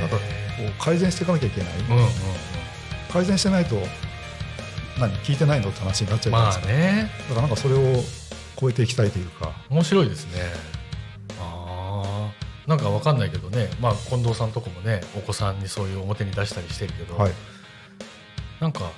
[0.00, 0.20] なんかう
[0.78, 2.08] 改善していかなきゃいけない、うんうんうん。
[3.10, 3.76] 改善してないと
[4.98, 7.10] 何聞いてないのって話になっちゃうじゃないまですか、あね。
[7.28, 8.02] だからなんかそれを
[8.60, 9.52] 超えていきたいというか。
[9.70, 10.42] 面白いですね。
[11.40, 12.30] あ
[12.66, 12.68] あ。
[12.68, 13.68] なんかわかんないけどね。
[13.80, 17.32] まあ近藤さんとかもねお子さんにそういう表に出したりしてるけど、はい。
[18.60, 18.90] なんか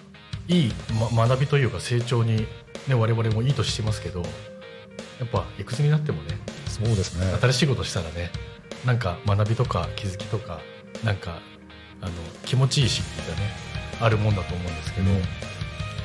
[0.49, 0.73] いい、
[1.13, 2.47] ま、学びというか成長に、
[2.89, 4.27] ね、我々もいいとしてますけどや
[5.25, 8.31] っぱいくつになってもねそうですね新しいことしたらね
[8.85, 10.61] なんか学びとか気づきとか
[11.05, 11.41] なんか
[12.01, 12.13] あの
[12.45, 13.51] 気持ちいいしがね
[14.01, 15.23] あるもんだと思うんですけど、うんい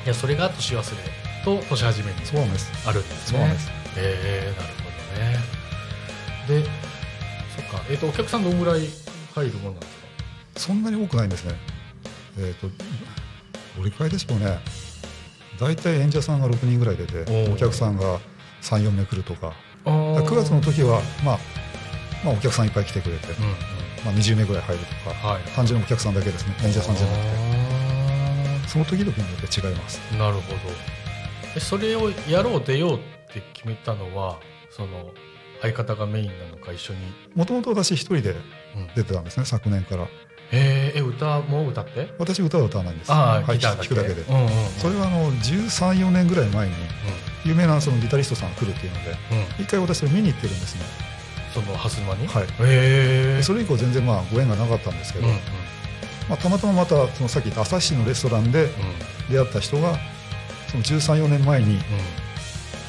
[0.08, 0.84] やそれが年忘れ
[1.44, 3.38] と年始めにそうなんですあるんですね。
[3.38, 4.82] そうなんですえー、なるほ
[6.50, 6.62] どね。
[6.64, 6.68] で、
[7.56, 8.80] そっか、えっ、とお客さんどんぐらい
[9.32, 9.92] 入るもんなんです
[10.56, 10.60] か？
[10.60, 11.54] そんなに多くないんですね
[12.36, 12.66] えっ、と
[13.76, 14.58] どれくらいでしょうね。
[15.58, 18.18] 大体演者さんが6人ぐらい出てお客さんが
[18.62, 19.52] 34名来るとか。
[19.84, 21.38] あ9月の時は、まあ、
[22.24, 23.50] まあお客さんいっぱい来てくれて、うんうん、
[24.04, 25.42] まあ、20名ぐらい入るとかはい。
[25.56, 26.54] 単純にお客さんだけですね。
[26.62, 27.28] 演者さんじゃなくて。
[28.64, 30.00] あその時々によって違います。
[30.12, 30.58] ーなるほど。
[31.56, 32.98] えそれをやろう出ようっ
[33.32, 34.38] て決めたのは、
[34.70, 35.10] その
[35.60, 37.00] 相方がメインなのか一緒に？
[37.34, 38.34] もともと私一人で
[38.74, 40.06] うん、出てたんですね昨年から
[40.52, 42.12] へえ歌も歌って？
[42.18, 43.12] 私歌は歌わないんです。
[43.12, 43.94] ああ、はい、ギターだけ？
[43.94, 46.74] 弾くだけで、うんうんうん、それはあの134年ぐらい前に
[47.44, 49.38] 有名なそのギタリストさんが来るっていうのでうん。
[49.38, 50.82] うん、一回私それ見に行ってるんですね。
[51.54, 52.42] そのハスマにはい。
[52.44, 55.40] へえでそれ以降全然まあご縁がなかったんですけど、うんうん。
[56.28, 58.70] まあ、たまたままたそのさっき言った朝日市のレストランでうん。
[59.30, 59.96] 出会った人が
[60.68, 61.82] その134年前にうん。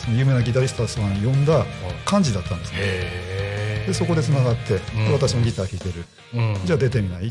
[0.03, 1.65] その有名なギタリストさんを呼んだ
[2.11, 2.77] 幹事だったんですね。
[2.79, 4.79] へえでそこでつながって、
[5.11, 6.65] 私もギター弾いてる、うん。
[6.65, 7.29] じゃあ出てみない？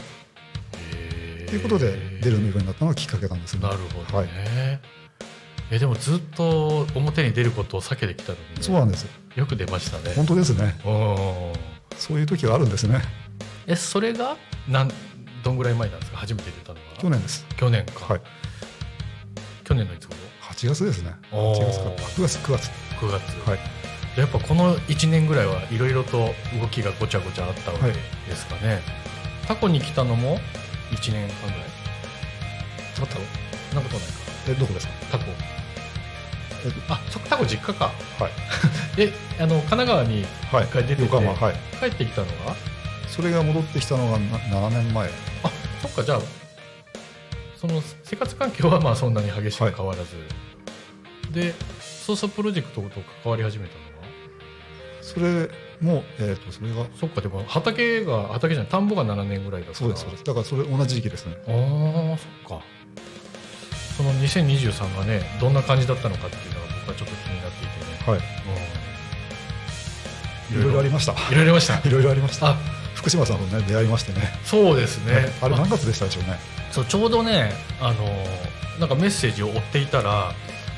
[1.53, 3.61] ということで出るようになったのがきっかけなんですね。
[3.61, 4.81] なるほどはい、ね、
[5.71, 9.07] えでもずっと表に出ることを避けてきたのに、そうなんです。
[9.37, 10.15] よく出ましたね。
[10.17, 10.75] 本当ですね。
[11.99, 13.03] そういう時があるんですね。
[13.67, 14.91] えそれがなん
[15.45, 16.17] どんぐらい前なんですか？
[16.17, 16.97] 初めて出たのは。
[16.99, 17.47] 去年です。
[17.55, 18.23] 去年か、はい。
[19.65, 20.17] 去年のいつ頃
[20.55, 21.13] ？8月ですね。
[21.33, 21.57] おー。
[21.59, 21.91] 8月か。
[21.91, 22.71] 9月9月。
[22.99, 23.59] 9月、はい。
[24.19, 27.93] やっぱこの1年ぐらいはいろいろと動きがごちゃごちゃあったわけはい。
[28.27, 28.81] ですかね、
[29.47, 30.39] タコに来たのも
[30.93, 31.69] 1年半ぐらい。
[32.95, 34.07] ちょっとそんなことない。
[34.07, 34.13] か
[34.49, 34.93] えどこですか？
[35.13, 35.25] タコ。
[36.89, 37.87] あそっかタコ実家か。
[38.19, 38.33] はい。
[38.99, 40.65] えあの神奈川にはい。
[40.65, 41.57] 一回出てて横浜はい。
[41.81, 42.55] 帰ってきたのが？
[43.09, 45.09] それが戻ってきたのがな7年前。
[45.09, 45.11] あ
[45.83, 46.21] そっかじゃあ
[47.57, 50.17] その生活環境はまあそんなに激しく変わらず、
[51.33, 52.89] で操作プロジェクトと
[53.23, 54.09] 関わり始めたのは？
[55.01, 55.49] それ
[55.83, 59.79] も、えー、とそれがそっかでも畑が畑じゃない田んぼが7年ぐらいだから。
[59.79, 60.25] そうですそうです。
[60.25, 61.37] だからそれ同じ時期ですね。
[61.47, 62.65] ああそっか。
[63.97, 68.21] その2023がねどんな感じだったのかっていうのは僕はちょっと気になっていてね、はい。
[70.55, 71.13] うん、いろいろありました。
[71.13, 71.81] いろいろありました。
[71.89, 72.51] いろいろありました。
[72.51, 72.57] あ
[72.95, 74.33] 福島さんとね出会いましてね。
[74.45, 75.33] そうですね。
[75.43, 76.39] あれ何月でしたでしょうね。
[76.71, 78.05] そうちょうどねあの
[78.81, 80.33] なんかメッセージを追っていたらあ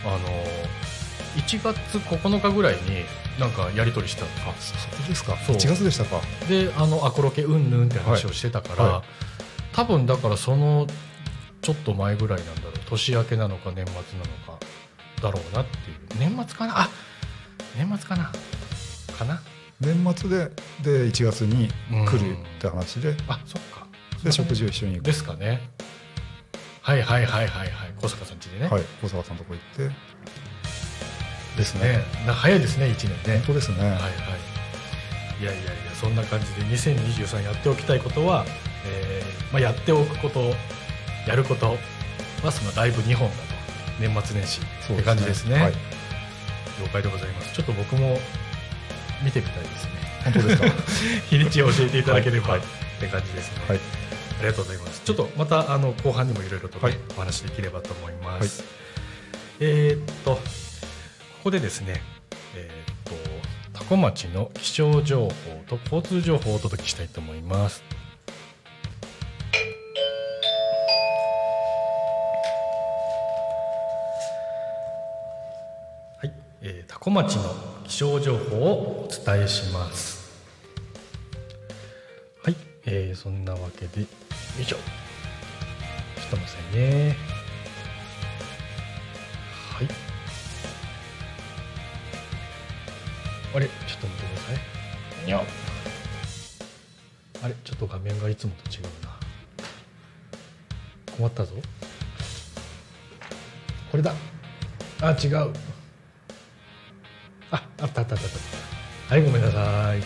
[0.06, 0.18] の
[1.36, 2.80] 1月9日ぐらいに
[3.38, 5.36] なんかやり取りしたあそそこですか。
[5.38, 5.56] そう。
[5.56, 6.20] 1月でしたか。
[6.48, 8.92] であのアコロケうんぬんって話をしてたから、はい。
[8.92, 9.04] は
[9.72, 10.86] 多分だからその
[11.62, 12.72] ちょっと前ぐらいなんだろう。
[12.86, 14.64] 年明けなのか年末なのか
[15.20, 15.96] だろうなっていう。
[16.18, 16.82] 年末かな？
[16.82, 16.88] あ
[17.76, 18.32] 年末かな？
[19.18, 19.40] かな？
[19.80, 20.50] 年末で
[20.82, 23.16] で1月に来るって話で。
[23.26, 23.86] あそっか。
[24.22, 25.04] で食事を一緒に行く。
[25.06, 25.68] ですかね。
[26.80, 27.94] はいはいはいはいはい。
[28.00, 28.82] 小坂さん家でね、はい。
[29.02, 29.94] 小沢さんのとこ行って
[31.56, 32.04] ですね。
[32.26, 33.38] な早いですね1年ね。
[33.38, 34.00] 本当ですね、はいはい。
[35.40, 38.44] いやいやいやそんな感じで2023やっておきたいことは、
[38.86, 40.52] えーまあ、やっておくこと
[41.26, 41.76] やること
[42.42, 43.42] はそのライブ2本だと
[44.00, 45.60] 年末年始って感じですね。
[45.60, 45.72] はい、
[46.80, 47.54] 了解でございます。
[47.54, 48.18] ちょっと僕も
[49.24, 49.90] 見てみたいですね。
[50.24, 50.68] 本当ですか？
[51.30, 52.60] 日にちを教えていただければ、はい。
[52.60, 52.62] っ
[53.00, 53.78] て感じですね、はい。
[53.78, 55.02] ありがとうございます。
[55.04, 56.98] ちょっとまたあの後半にもいろいろと、ねはい。
[57.16, 58.64] お話できればと思います、
[59.60, 60.40] えーっと
[61.44, 62.00] ここでですね
[62.57, 65.35] えーっと多古町の気象情報
[65.66, 67.83] と交通情報をお届けしたいと思います。
[76.16, 77.54] はい、えー、多古町の
[77.87, 80.33] 気象情報をお伝えします。
[82.42, 84.07] はい、えー、そんなわけでよ
[84.59, 84.76] いしょ。
[84.76, 87.16] ちょっと待ってくださいね。
[89.74, 90.03] はい。
[93.54, 95.26] あれちょっと待ってください。
[95.26, 95.44] にょ
[97.42, 99.14] あれちょっと画面がいつもと違うな。
[101.16, 101.52] 困ったぞ。
[103.90, 104.12] これだ。
[105.00, 105.52] あ違う。
[107.50, 108.14] ああったあったあった。
[108.14, 108.18] あっ
[109.08, 110.02] たはいごめんなさい、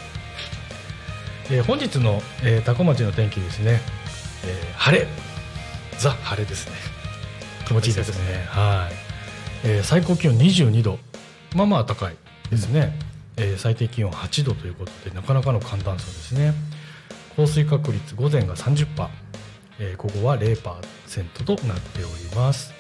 [1.51, 3.81] えー本日の、えー、多古町の天気ですね、
[4.45, 5.07] えー晴れ。
[5.99, 6.75] ザ晴れですね。
[7.67, 8.45] 気持ちいいですね。
[8.49, 8.95] はい、
[9.69, 10.99] えー最高気温22度。
[11.55, 12.17] まあまあ高い
[12.51, 12.99] ですね、
[13.39, 16.53] えー最低気温8度ということでなかなかの寒暖差ですね。
[17.37, 19.09] 降水確率午前が30%、
[19.79, 20.57] えー午後は0%
[21.45, 22.73] となっております、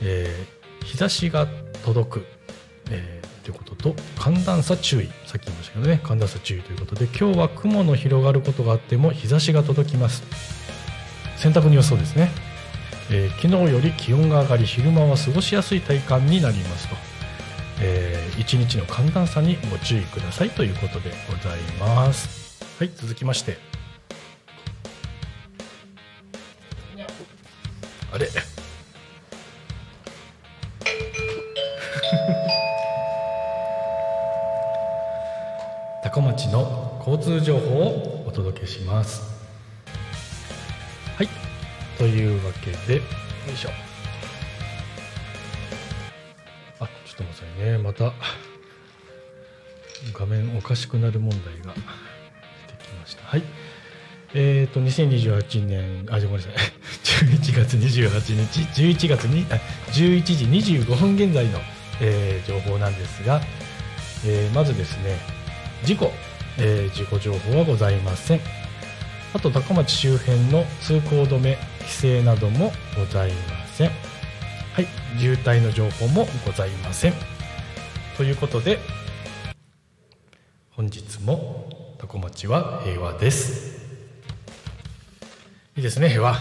[0.00, 1.46] えー日差しが
[1.84, 2.26] 届く、
[2.90, 5.10] えーということと寒暖差注意。
[5.26, 10.22] さっき言いましたけどね寒暖差注意ということで今日は雲の広がることがあっても日差しが届きます。
[11.36, 12.30] 洗濯の予想ですね、
[13.10, 16.94] えー昨日より気温が上がり昼間は過ごしやすい体感になりますと、
[17.82, 22.64] えー一日の寒暖差にご注意くださいということでございます。
[22.78, 23.58] はい続きまして。
[28.12, 28.28] あれ？
[36.02, 39.22] 多古町の交通情報をお届けします。
[41.16, 41.28] はい
[41.98, 43.02] というわけでよ
[43.52, 43.70] いしょ。
[47.58, 48.12] ねまた。
[50.12, 51.74] 画面おかしくなる問題が。
[51.74, 53.24] 出てきました。
[53.24, 53.42] はい。
[54.34, 56.06] えっ、と2028年。
[56.10, 56.52] あごめんなさい。
[57.04, 58.60] 11月28日。
[58.82, 59.54] 11月にあ
[59.92, 61.60] 11時25分現在の、
[62.00, 63.40] えー情報なんですが、
[64.24, 65.18] えーまずですね
[65.84, 66.12] 事故、
[66.58, 68.40] え事故情報はございません。
[69.34, 73.90] あと高町周辺の通行止め規制などもございません。
[74.72, 74.86] はい。
[75.18, 77.31] 渋滞の情報もございません。
[78.16, 78.78] ということで
[80.70, 83.80] 本日もタコ町は平和です。
[85.76, 86.36] いいですね平和。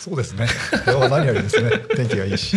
[0.00, 0.48] そうですね。
[0.84, 1.70] 今日は何よりですね。
[1.94, 2.56] 天気がいいし。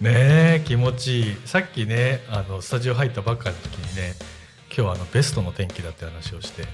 [0.00, 1.36] ねえ気持ちいい。
[1.44, 4.14] さっきねあのスタジオ入ったばっかりの時にね
[4.68, 6.64] 今日はあのベストの天気だって話をして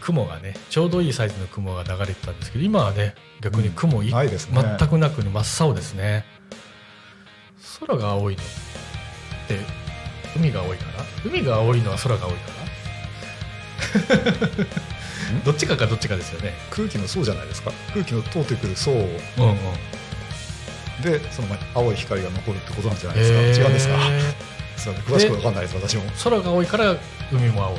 [0.00, 4.62] 雲がねちょうどいいサイズの雲が流れてたんですけど今はね逆に雲い、うんないですね。
[4.78, 6.24] 全くなくに真っ青ですね。
[7.80, 8.46] 空が青いのっ
[9.48, 9.87] て
[10.36, 11.04] 海が青いから？
[11.24, 12.40] 海が青いのは空が青いか
[14.08, 14.66] ら？
[15.44, 16.54] どっちかかどっちかですよね。
[16.70, 17.72] 空気の層じゃないですか？
[17.92, 19.12] 空気の通ってくる層うんうん。
[21.02, 23.64] でその青い光が残るってことなんじゃないですか？
[23.64, 23.94] 違うんですか？
[24.76, 26.02] すいません詳しくわかんないです私も。
[26.24, 26.96] 空が青いから
[27.32, 27.78] 海も青い。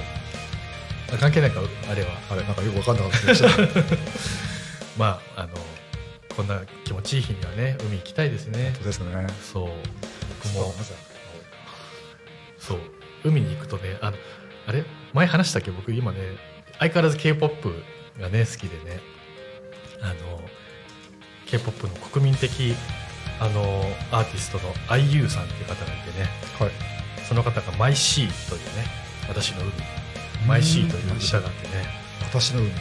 [1.13, 2.09] あ関係ないかあれは。
[2.29, 3.49] あれなんかよくわかんなかった気がした。
[4.97, 5.49] まああの
[6.35, 8.73] こんな気持ちいい日にはね海行きたいですね。
[8.75, 9.27] そうですね。
[9.53, 9.69] そう。
[10.43, 10.75] 僕も
[12.69, 12.79] そう。
[13.25, 14.17] 海に行くとねあの
[14.67, 14.85] あれ？
[15.13, 15.71] 前話したっけ？
[15.71, 16.19] 僕今ね
[16.77, 18.99] 相変わらず k p o p がね好きでね。
[20.01, 20.39] あの
[21.47, 22.75] k p o p の国民的
[23.39, 23.61] あの
[24.11, 26.27] アーティストの IU さんっていう方がいてね。
[26.59, 26.71] はい。
[27.27, 28.85] その方が「My sea というね
[29.27, 29.71] 私の海「
[30.09, 31.85] My sea という歌があってね。
[32.21, 32.69] 私の海。
[32.71, 32.79] そう。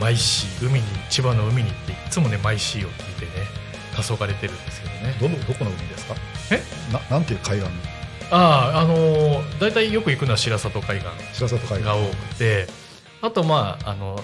[0.00, 3.46] My sea 海に千葉の海に行っていつもね My sea を聞いてね
[3.94, 5.16] 黄昏れてるんですけどね。
[5.20, 6.14] どのどこの海ですか？
[6.50, 6.62] え？
[6.92, 7.68] ななんていう海岸
[8.34, 11.84] あああのー大体よく行くのは白里海岸白里海岸。
[11.84, 12.66] が多くて
[13.20, 14.18] あとまああの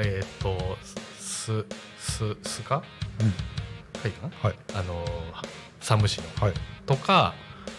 [0.00, 0.76] えっ、と
[1.18, 1.64] す
[1.98, 2.82] すすか？
[3.20, 3.32] うん。
[4.02, 4.46] 海岸？
[4.46, 4.56] はい。
[4.74, 5.04] あの
[5.80, 6.24] 山武市の。
[6.44, 6.54] はい。
[6.86, 7.34] とか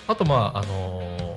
[0.08, 1.36] あとまああの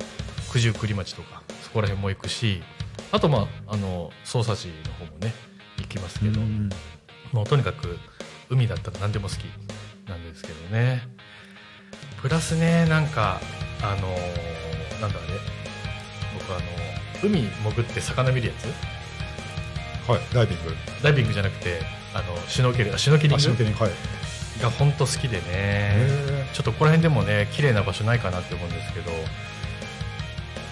[0.52, 2.62] 九十九里町とかそこら辺も行くし
[3.10, 5.32] あとまああの匝瑳市の方もね
[5.78, 6.70] 行きますけど、うん。
[7.32, 7.98] もうとにかく
[8.48, 9.40] 海だったら何でも好き
[10.08, 11.02] なんですけどね。
[12.22, 13.40] プラスねなんか
[13.82, 15.38] あのーなんだあれ
[16.38, 16.62] 僕あの
[17.22, 20.10] 海潜って魚見るやつ？
[20.10, 20.74] はいダイビング。
[21.02, 21.80] ダイビングじゃなくて
[22.14, 23.42] あのシュノーケルあシュノーケリング？
[23.42, 23.90] 足の毛にはい。
[24.62, 25.42] が本当好きでね。
[25.52, 29.10] へちょっとここら辺でもね綺麗な場所ないかなって思うんですけど。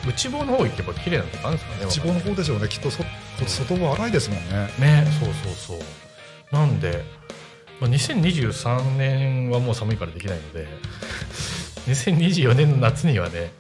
[0.07, 3.03] 内房の方行けば綺麗なとこあるんですかねー内房の方でしょうねきっとそ
[3.47, 4.69] 外は荒いですもんね。
[4.79, 5.79] ねそうそう。
[5.79, 6.55] そう。
[6.55, 7.03] なんで、
[7.81, 10.69] まあ、2023年はもう寒いからできないので
[11.87, 13.53] 2024年の夏にはね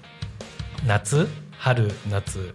[0.86, 2.54] 夏春夏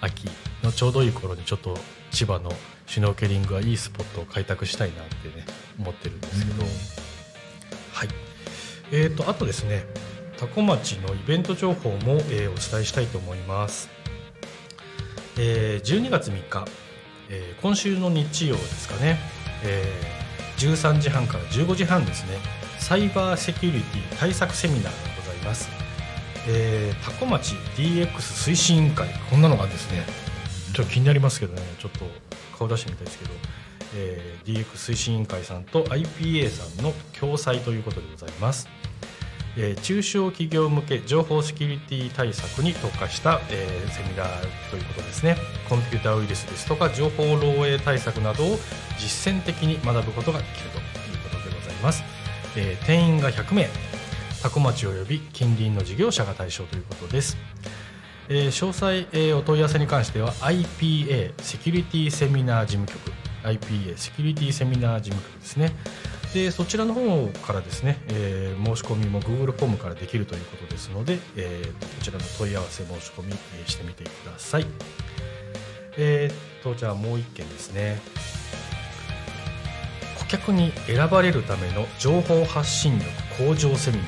[0.00, 0.28] 秋
[0.62, 1.76] のちょうどいい頃にちょっと
[2.10, 2.50] 千葉の
[2.86, 5.44] シュノーケリングはいいスポットを開拓したいなってね
[5.78, 6.68] 思ってるんですけど、うん。
[7.92, 8.08] はい。
[8.90, 9.84] えー、とあとですね
[10.38, 13.88] 多古町のイベント情報も、えーお伝えしたいと思います、
[15.38, 16.64] えー12月3日、
[17.30, 19.18] えー今週の日曜ですかね、
[19.62, 20.22] えー
[20.58, 22.36] 13時半から15時半ですね
[22.82, 25.70] サイバーセキュリティ対策セミナーがございます、
[26.48, 29.08] えー、多古町 DX 推進委員会。
[29.30, 30.04] こんなのがですね
[30.74, 31.62] ちょっと気になりますけどね。
[31.78, 32.04] ちょっと
[32.58, 33.30] 顔出してみたいですけど、
[33.94, 38.68] えー DX 推進委員会さんと IPA さんの共催ということでございます、
[39.56, 45.36] えー中小企業向け情報セキュリティ対策に特化した、えーセミナーということですね。
[45.68, 48.58] コンピューターウイルスですとか情報漏洩対策などを
[48.98, 50.82] 実践的に学ぶことができるという
[51.22, 52.02] ことでございます、
[52.56, 53.68] えー定員が100名。
[54.42, 57.36] 多古町及び近隣の事業者が対象ということです。
[58.28, 63.12] えー詳細、えーお問い合わせに関しては IPA セキュリティセミナー事務局。
[63.44, 65.72] IPA セキュリティセミナー事務局ですね。
[66.32, 73.32] でそちらの方からですね、えー申し込みも Google フォームからできるということですので、えーこちらの問い合わせ申し込み、
[73.66, 74.66] してみてください。
[75.98, 78.00] えーっとじゃあもう一件ですね。
[80.32, 84.06] 客に選ばれるための情報発信力向上セミナー、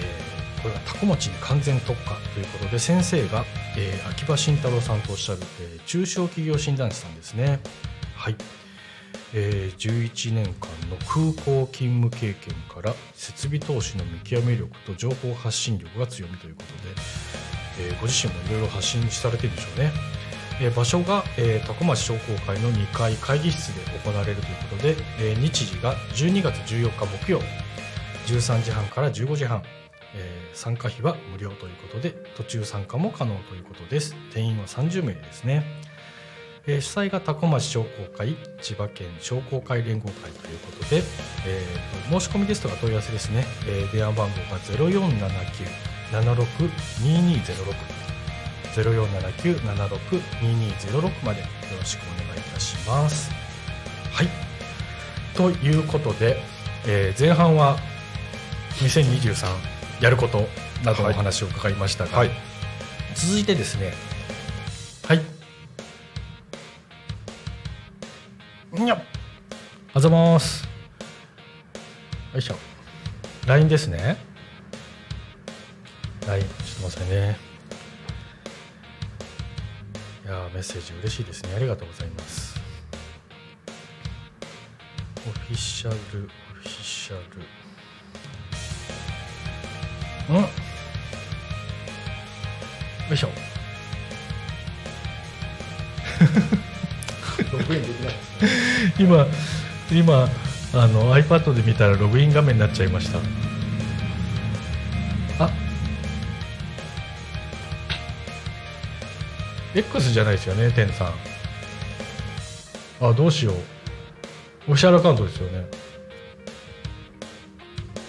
[0.00, 0.28] えー
[0.62, 3.44] これが多古町に完全特化ということで先生が、
[3.76, 7.60] えー秋葉慎太郎さんとおっしゃる、えー中小企業診断士さんですね。
[8.16, 8.36] はい、
[9.34, 19.92] えー11年間の空港勤務経験から設備投資の見極め力と情報発信力が強みということで、えーご自身もいろいろ発信されてるんでしょうね。
[20.60, 27.40] え場所が、えー、多古町商工会の2階会議室で行われるということで、えー日時が12月14日木曜
[28.26, 29.62] 13時半から15時半、
[30.14, 34.16] えー参加費は無料ということで途中参加も可能ということです。
[34.32, 35.62] 定員は30名ですね、
[36.66, 41.04] え主催が多古町商工会千葉県商工会連合会ということで、
[41.46, 44.58] えー申し込みですとか問い合わせですね、え電話番号が
[46.10, 47.97] 0479-76-2206
[48.82, 51.40] 0479-76-2206まで。
[51.40, 51.46] よ
[51.78, 53.30] ろしくお願いいたします。
[54.12, 54.28] はい。
[55.36, 56.40] ということで、
[56.86, 57.78] えー前半は
[58.78, 59.46] 2023
[60.00, 60.46] やること
[60.84, 62.30] などのお話を伺いましたが、はい。
[63.14, 63.92] 続いてですね。
[65.06, 65.20] はい。
[68.72, 69.02] にゃっ。
[69.94, 70.64] あざます。
[72.32, 72.54] よいしょ。
[73.46, 74.16] LINE ですね。
[76.26, 77.47] LINE ちょっと待ってね
[80.28, 81.54] いやーメッセージ嬉しいですね。
[81.56, 82.60] ありがとうございます。
[85.26, 87.22] オフィシャルオフィシャル。
[90.34, 90.36] ん。
[90.36, 90.48] よ
[93.10, 93.28] いしょ。
[97.50, 98.14] ログインできない
[98.98, 99.26] 今
[99.90, 100.28] 今
[100.74, 103.18] あの iPad で見たらログイン画面になっちゃいました
[109.74, 111.14] X じゃないですよね天さん。
[113.00, 113.54] あどうしよう。
[113.54, 113.58] オ
[114.66, 115.66] フィシャルアカウントですよね。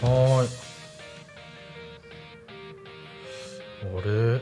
[0.02, 0.50] はーい。
[3.82, 4.42] あれ？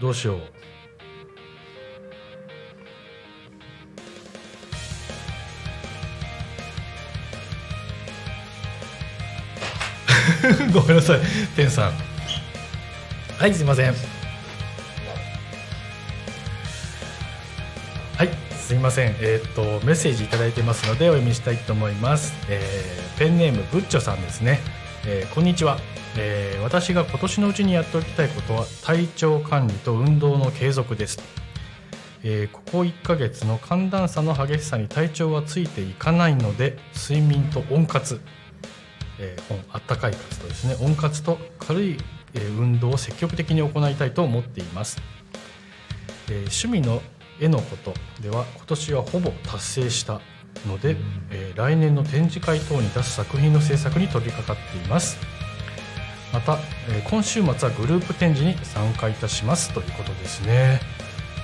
[0.00, 0.40] どうしよう。
[10.72, 11.20] ごめんなさい、
[11.56, 12.03] 天さん。
[13.38, 13.94] はい、すいません。
[18.16, 19.16] はい、すいません。
[19.20, 22.32] えーっと、メッセージいただいてますので、お読みしたいと思います。
[22.48, 24.60] えーペンネームブッチョさんですね。
[25.06, 25.78] えーこんにちは。
[26.16, 31.20] えー私が今年のうちにやっておきたいことは体調管理と運動の継続です。
[32.22, 38.20] えーここ1ヶ月の寒暖差の激しさに体調はついていかないので睡眠と温活
[39.18, 41.98] えー本あったかい活とですね温活と軽い、
[42.40, 45.00] 運動を積極的に行いたいと思っています、
[46.28, 47.02] えー趣味の
[47.40, 50.20] 絵のことでは今年はほぼ達成した
[50.66, 50.96] ので、
[51.30, 55.18] えー来年の展示会等に出す作品の制作に取り掛かっています。
[56.32, 56.58] また、
[56.88, 60.80] えー今週末はグループ展示に参加いたしますということですね。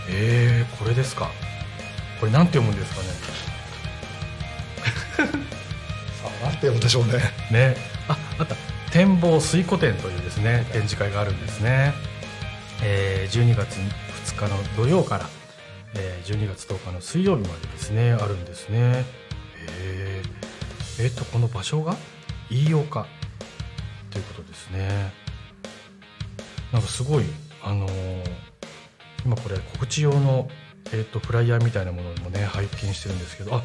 [0.08, 1.30] えー、これですか。
[2.18, 3.08] これなんて読むんですかね。
[6.22, 7.12] さあなんて読むでしょうね。
[7.50, 7.76] ね、
[8.08, 11.92] ああった展望水湖展というですね展示会があるんですね、
[12.82, 15.26] えー12月2日の土曜から、
[15.94, 19.04] えー12月10日の水曜日までですねあるんですね。
[19.78, 21.96] えー、えーとこの場所が？
[22.50, 23.06] 飯岡。
[24.10, 25.12] ということですね。
[26.72, 27.24] なんかすごい
[27.62, 28.24] あのー
[29.24, 30.48] 今これ告知用の、
[30.92, 33.62] えー、とフライヤーみたいなものもね拝見してるんですけどあ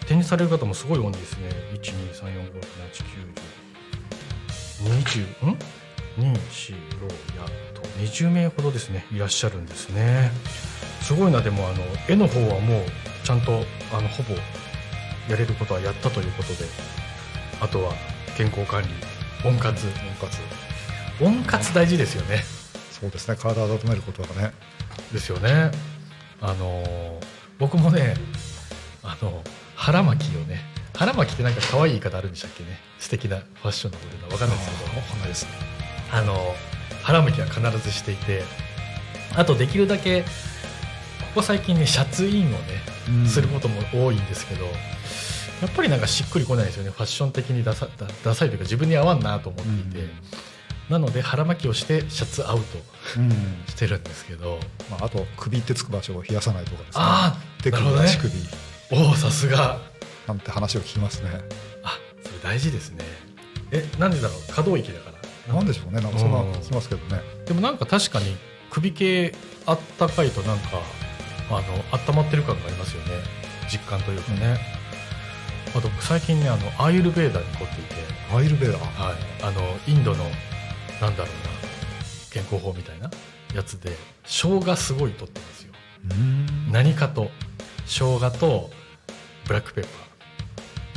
[0.00, 1.48] 展示される方もすごい多いんですね
[4.82, 5.56] 12345678920ん
[6.18, 6.36] ？246
[7.36, 7.82] やと。
[8.00, 10.30] 20名ほどですねいらっしゃるんですね。
[11.02, 11.78] すごいなでもあの
[12.08, 12.82] 絵の方はもう
[13.24, 14.34] ちゃんとあのほぼ
[15.28, 16.64] やれることはやったということで。
[17.60, 17.92] あとは
[18.36, 18.88] 健康管理。
[19.46, 19.86] 温活。
[19.86, 20.38] 温活。
[21.22, 22.42] 温活大事ですよね。
[22.90, 23.36] そうですね。
[23.36, 24.52] 体を温めることはね。
[25.12, 25.70] ですよね。
[26.40, 27.20] あの
[27.58, 28.14] 僕もね
[29.02, 29.42] あの
[29.76, 30.60] 腹巻きをね
[30.94, 32.78] 腹巻きってなんか可愛い言い方あるんでしたっけね？
[32.98, 34.96] 素敵なファッションのことでわかんないですけど。
[35.00, 35.46] わかんないです
[36.12, 36.54] あの
[37.02, 38.42] 腹巻きは必ずしていて
[39.34, 40.26] あとできるだけこ
[41.36, 42.58] こ最近ねシャツインをね、
[43.08, 43.26] うん。
[43.26, 44.72] することも多いんですけどや
[45.68, 46.90] っぱりなんかしっくりこないですよね。
[46.90, 50.10] ファッション的にダサダダサいというか自分に合わんなと思っていて、うん。
[50.88, 52.64] なので腹巻きをしてシャツアウト
[53.18, 53.30] うん。
[53.68, 54.58] してるんですけど。
[54.90, 56.90] まあ、あと首ってつく場所を冷やさないとかですね。
[56.96, 57.98] ああ手首ね。
[58.00, 58.32] 足首。
[58.92, 59.78] おおさすが
[60.30, 61.30] なんて話を聞きますね
[61.82, 63.04] あそれ大事ですね
[63.72, 65.10] えなんでだろう可動域だか
[65.48, 68.36] らなんでしょうねなんかそんなうん聞きますけどねでもなんか確かに
[68.70, 69.34] 首系
[69.66, 70.78] あったかいとなんか
[71.50, 73.08] あの温まってる感がありますよね
[73.68, 74.58] 実感というかね、
[75.76, 77.94] あと最近ねあのアーユルベーダーに凝っていて、
[78.34, 80.24] アイルベーダーはい、あのインドの
[81.00, 81.50] なんだろうな
[82.32, 83.08] 健康法みたいな
[83.54, 85.72] やつで生姜すごい取ってるんですよ
[86.10, 87.30] うん何かと
[87.86, 88.70] 生姜と
[89.46, 90.09] ブラックペッパー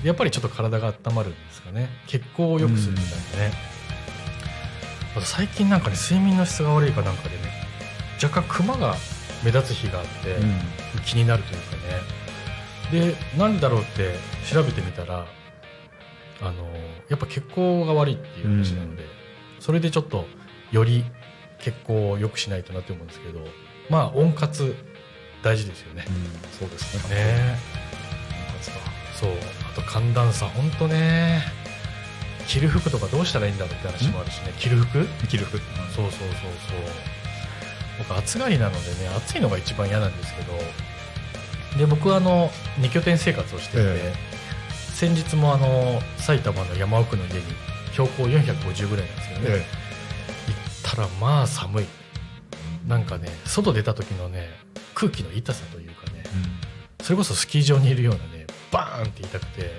[0.03, 1.89] やっぱりちょっと体が温まるんですかね。
[2.07, 3.07] 血行を良くするみたい
[3.39, 3.53] なね、
[5.15, 7.43] あと最近なんかね睡眠の質が悪いかなんかでね
[8.21, 8.95] 若干クマが
[9.43, 10.59] 目立つ日があって、うん。
[11.05, 11.81] 気になるというかね。
[12.91, 14.15] で何だろうって
[14.51, 15.25] 調べてみたら
[16.41, 16.65] あの
[17.09, 19.03] やっぱ血行が悪いっていう話なので、
[19.59, 20.25] それでちょっと
[20.71, 21.03] より
[21.59, 23.39] 血行を良くしないとなって思うんですけど
[23.89, 24.75] まあ温活
[25.41, 26.05] 大事ですよね。
[26.07, 26.13] うん、
[26.59, 27.15] そうですね。
[27.15, 27.57] ね。
[28.49, 28.75] 温活だ
[29.15, 29.31] そう。
[29.31, 31.41] あと寒暖差本当ね。
[32.47, 34.53] 着る服とかどうしたらいいんだろうって話もあるしね。
[34.59, 35.05] 着る服？
[35.21, 35.57] 生きる服。
[35.57, 35.65] そう
[35.95, 36.29] そうそうそう。
[37.99, 40.53] 僕暑がりなのでね暑いのが一番嫌なんですけど。
[41.77, 42.49] で僕はあの
[42.79, 44.13] 2拠点生活をしていて、え
[44.93, 47.41] 先日もあの埼玉の山奥の家に
[47.93, 49.65] 標高450ぐらいなんですけどね、え
[50.47, 51.85] 行ったらまあ寒い。
[52.87, 54.49] なんかね外出た時のね
[54.93, 56.23] 空気の痛さというかね。
[57.01, 58.42] それこそスキー場にいるようなね
[58.73, 59.71] バーンって痛くて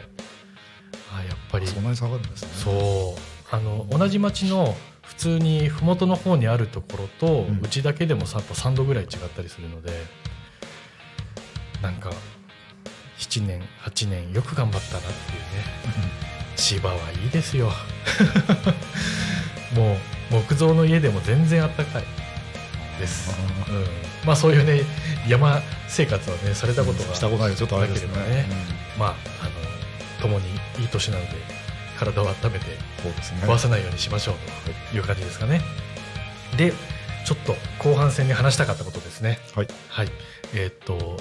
[1.13, 1.67] あやっぱり。
[1.67, 2.49] そんなに下がるんですね。
[2.55, 3.55] そう。
[3.55, 7.61] あの同じ町の普通に麓の方にあるところとうん。
[7.63, 9.91] うち、だけでもさやっぱ3度ぐらい違ったりするので
[11.83, 12.11] なんか
[13.19, 16.35] 7年8年よく頑張ったなっていうね。
[16.57, 17.73] 千葉はいいですよ。
[19.75, 19.95] も
[20.31, 22.05] う木造の家でも全然あったかい。
[22.99, 23.37] です、
[23.69, 24.83] うん、まあそういうね
[25.29, 28.13] 山生活はねされたことがしたことないちょっとあれですね。
[28.13, 28.47] ね
[28.99, 29.19] まああの
[30.23, 30.47] 共に
[30.81, 31.31] いい年なので
[31.99, 32.95] 体を温めて。
[33.05, 34.35] 壊さないようにしましょう
[34.91, 35.61] という感じですかね。
[36.57, 36.73] で
[37.27, 39.39] ちょっと後半戦で話したかったことですね。
[39.55, 39.69] はい。
[39.89, 40.09] はい
[40.55, 41.19] えーっと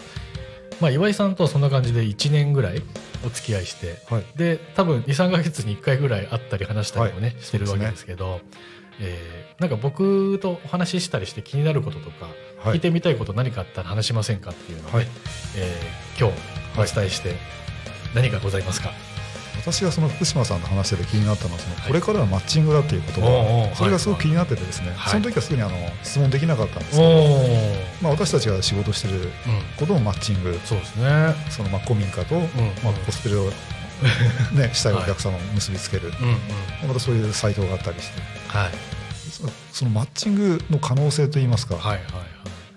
[0.80, 2.82] まあ、岩井さんとそんな感じで1年ぐらい
[3.26, 4.26] お付き合いしてはい。
[4.38, 8.40] で多分23か月に1回ぐらい会ったり話したりもね、はいしてるわけですけど、
[9.02, 15.08] えーなんか僕とお話ししたりして気になることとか、はい聞いてみたいこと何かあったら話しませんかっていうのをね、はい
[15.58, 17.36] えー今日お伝えして
[18.14, 18.92] 何かございますか、
[19.64, 21.88] 私がその福島さんと話してて気になったのはその、はい。
[21.88, 25.12] これからはマッチングだっていう言おうおう葉それがすごく気になっててですね、はい。
[25.12, 29.30] その時はすぐにあの質問できなかったんですおけど、おまあ、私たちが仕事してるうん。
[29.78, 31.34] こともマッチングそうですね。
[31.50, 32.42] そのまあ古民家と、ん。
[32.84, 33.52] まあ、コスプレを、
[34.54, 36.12] ね、したいお客様を結びつける、
[36.86, 38.22] またそういうサイトがあったりして。
[38.48, 38.72] はい。
[39.32, 42.04] そそのマッチングの可能性といいますか、はいはい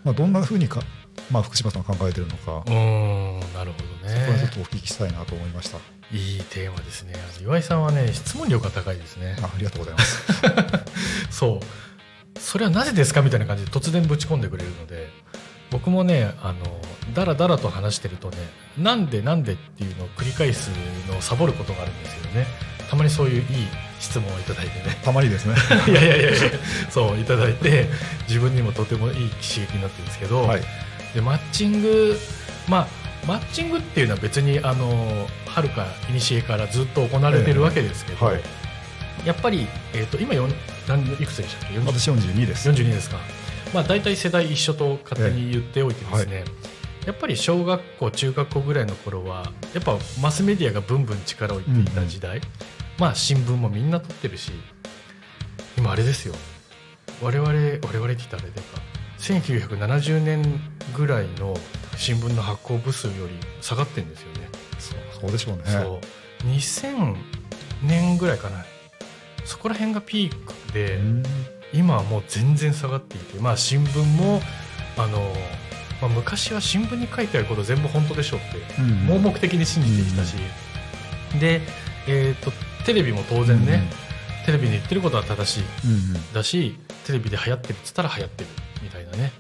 [0.05, 0.83] まあ、どんなふうにか、
[1.31, 5.79] まあ、福島さんが考えてるのか、はいうんなるほどこれちょっねとお聞きしたいなと思いました。
[6.13, 10.25] いいテーマですね岩井さんはね質問力が高いですねあありがとうございます。
[11.31, 15.11] そうそれはなぜですかみたいな感じで突然ぶち込んでくれるので
[15.71, 16.81] 僕もねあの
[17.15, 18.37] だらだらと話してるとね
[18.79, 20.71] なんでなんでっていうのを繰り返す
[21.11, 22.47] のをサボることがあるんですよね
[22.89, 23.47] たまにそういういい
[23.99, 25.57] 質問をいただいてねたまにですね。
[25.89, 26.39] いやいやいやいや
[26.89, 27.89] そういただいて
[28.29, 30.63] 自分にもとてもいい刺激になってるんですけど、はい。
[31.17, 32.15] でマッチング
[32.69, 32.87] まあ
[33.27, 38.41] マッチングっていうのは別にあのはるか古からずっと行われてるわけですけど、はい。
[39.25, 40.53] やっぱり、えー、と今よん
[40.87, 42.69] 何いくつでしたっけ？40私42です。
[42.71, 43.17] 42ですか、
[43.75, 46.45] まあ、大体世代一緒と勝手に言っておいてですね、
[47.07, 52.41] やっぱり小学校中学校ぐらいの頃はやっぱマスメディアがブンブン力を入れていた時代、
[52.99, 54.53] まあ新聞もみんな撮ってるし
[55.77, 56.35] 今あれですよ。
[57.23, 58.96] 我々我々って言ったらあれでか
[59.27, 60.61] 1970年
[60.97, 61.55] ぐらいの
[61.97, 64.49] 新聞の発行部数より下がってるんですよね。
[64.79, 65.63] そうそうでしょうね。
[65.67, 66.01] そ
[66.45, 66.47] う。
[66.47, 67.17] 2000
[67.83, 68.65] 年ぐらいかな。
[69.45, 71.23] そこら辺がピークで、うん。
[71.73, 74.41] 今はもう全然下がっていて、まあ、新聞も
[74.97, 75.19] あの、
[76.01, 79.07] まあ、昔は新聞に書いてあること全部本当でしょってうん。
[79.07, 80.37] 盲目的に信じてきたし、
[81.41, 81.61] で、
[82.07, 82.53] えー、と
[82.85, 83.91] テレビも当然ね、
[84.47, 85.65] テレビに言ってることは正しい
[86.33, 88.51] だしテレビで流行ってるっつったら流行ってる
[89.17, 89.33] ね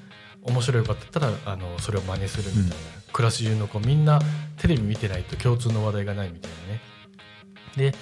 [0.43, 2.77] 面白いかって言ったらあのそれを真似するみたいな、
[3.13, 4.21] クラス中の子みんな
[4.59, 6.81] テレビ見てないと共通の話題がないみたいなね。
[7.77, 7.99] で、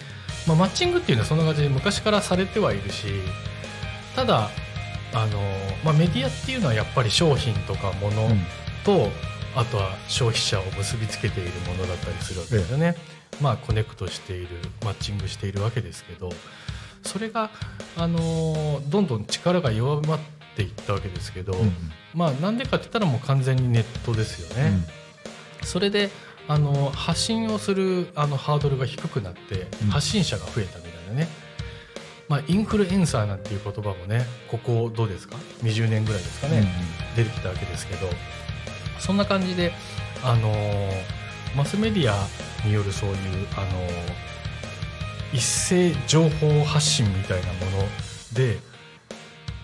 [0.47, 3.07] まあ、マッチングっていうのはそんな感じで昔からされてはいるし
[4.15, 4.51] ただ
[5.15, 5.41] あの、
[5.85, 8.41] まあ、メディアっていうのはやっぱり商品とか物うん。
[8.85, 9.09] と、
[9.57, 12.95] あとは消費者を結びつけているものだったりするわけですよね、
[13.41, 14.49] まあコネクトしている
[14.85, 16.31] マッチングしているわけですけど
[17.03, 17.51] それが
[17.97, 21.73] あのどんどん力が弱まっていったわけですけど、うん
[22.15, 24.73] まあなんでかって言ったらもう完全にネットですよね、
[25.63, 26.11] それで
[26.47, 29.89] あの発信をするあのハードルが低くなってうん。
[29.91, 31.29] 発信者が増えたみたいなね、
[32.29, 36.67] まあ、インフルエンサーなんていう言葉もねここどうですか？20年ぐらいですかね、
[37.17, 38.09] 出てきたわけですけど。
[39.01, 39.73] そんな感じで、
[40.23, 40.91] あのー
[41.57, 43.17] マスメディアによるそういう、
[43.57, 44.35] あのー
[45.33, 47.89] 一斉情報発信みたいなもの
[48.35, 48.59] で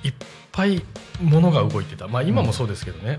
[0.03, 0.14] いっ
[0.53, 0.82] ぱい
[1.22, 3.18] ものが動いてた、まあ、今もそうですけどね、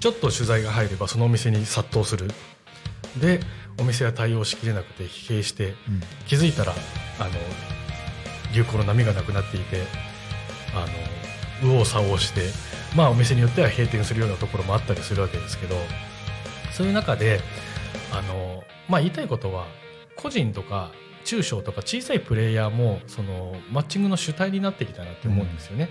[0.00, 2.30] ちょっと取材が入ればそのお店に殺到する。
[3.20, 3.40] で
[3.78, 5.74] お店は対応しきれなくて疲弊してうん。
[6.26, 6.72] 気づいたら
[7.18, 7.30] あの
[8.54, 9.82] 流行の波がなくなっていて
[10.74, 10.86] あの
[11.62, 12.50] 右往左往して、
[12.96, 15.76] まあ、お店によっては閉店するようなところもあったりするわけですけど
[16.72, 17.40] そういう中で
[18.12, 19.66] あの、まあ、言いたいことは
[20.16, 20.90] 個人とか
[21.24, 25.88] 中小とか小さいプレイヤーもそのマッチングの主体になってきたなって思うんですよね。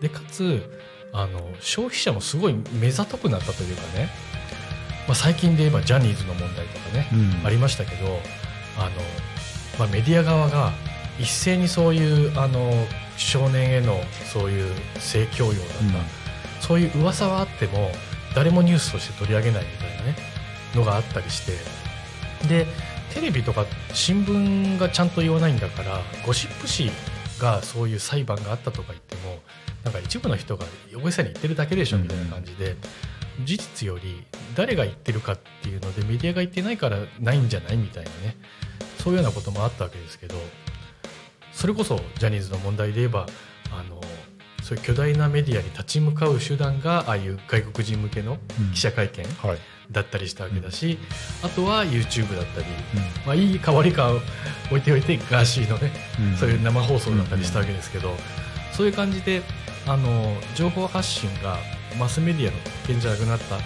[0.00, 0.62] でかつ
[1.12, 4.10] あの消費者もすごい目ざとくなったというかね、
[5.06, 7.46] まあ、最近で言えばジャニーズの問題とかね、うん。
[7.46, 8.06] ありましたけど
[8.78, 8.90] あの、
[9.78, 10.72] まあ、メディア側が
[11.18, 12.72] 一斉にそういうあの
[13.16, 14.00] 少年への
[14.32, 15.92] そういう性教養だった、うん。
[16.60, 17.90] そういう噂はあっても
[18.34, 20.16] 誰もニュースとして取り上げないみたいなね
[20.74, 21.52] のがあったりして
[22.46, 22.66] で
[23.14, 26.90] テレビとか新聞がちゃんと言わないんだからゴシップ誌
[27.40, 29.07] がそういう裁判があったとか言っても
[29.84, 32.76] なんか一部の人が大げさに言ってるだけでしょうんみたいな感じで、
[33.44, 34.24] 事実より
[34.56, 38.36] 誰が言ってるかっていうのでメディアが言ってないからないんじゃないみたいなね。
[38.98, 40.34] そういうようなこともあったわけですけど
[41.52, 43.26] それこそジャニーズの問題で言えば
[43.70, 44.00] あの
[44.62, 48.72] そういう巨大なメディアに立ち向かう手段がああいう外国人向けのうん。
[48.72, 49.58] 記者会見はい。
[49.90, 50.98] だったりしたわけだし、
[51.42, 54.12] あとは YouTube だったり、うまあ、いいか悪いか
[54.66, 55.92] 置いておいてガーシーのね、
[56.34, 56.36] ん。
[56.36, 58.14] そういう生放送だったりしたわけですけど、
[58.72, 59.40] そういう感じで
[59.88, 61.56] あの情報発信が
[61.98, 63.60] マスメディアの特権じゃなくなった、う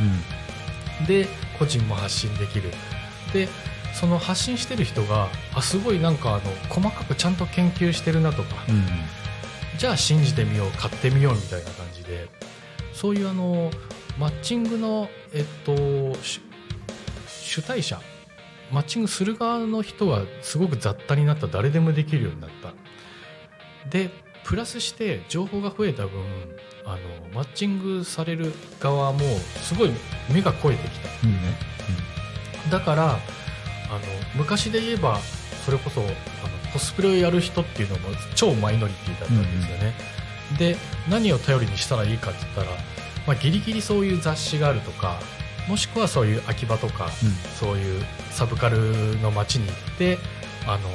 [1.03, 1.07] ん。
[1.07, 1.27] で
[1.59, 2.71] 個人も発信できる。
[3.33, 3.49] で
[3.95, 8.85] その発信してる人があすごいなんかあの細かくちゃんと研究してるなとか、うん。
[9.79, 12.29] じゃあ信じてみよう買ってみようみたいな感じで
[12.93, 13.71] そういうあの
[14.19, 15.75] マッチングの、えっと、
[16.23, 16.41] 主
[17.27, 18.01] 主体者
[18.71, 21.49] マッチングする側の人はすごく雑多になった。
[21.49, 22.73] 誰でもできるようになった。
[23.91, 24.11] で
[24.45, 26.21] プラスして情報が増えた分
[26.85, 26.99] あの
[27.35, 29.21] マッチングされる側も
[29.63, 29.91] すごい
[30.33, 31.09] 目が肥えてきた。
[31.25, 31.37] うん
[32.71, 33.19] だからあの
[34.37, 35.19] 昔で言えば
[35.67, 36.11] それこそあの
[36.73, 39.95] コスプレをやる人っていうのも超マイノリティだったんですよね、
[40.59, 40.77] で
[41.11, 42.67] 何を頼りにしたらいいかって言ったら、
[43.27, 45.19] まあ、ギリギリそういう雑誌があるとか
[45.69, 47.11] もしくはそういう秋葉とか、うん。
[47.59, 50.19] そういうサブカルの街に行って
[50.67, 50.89] あの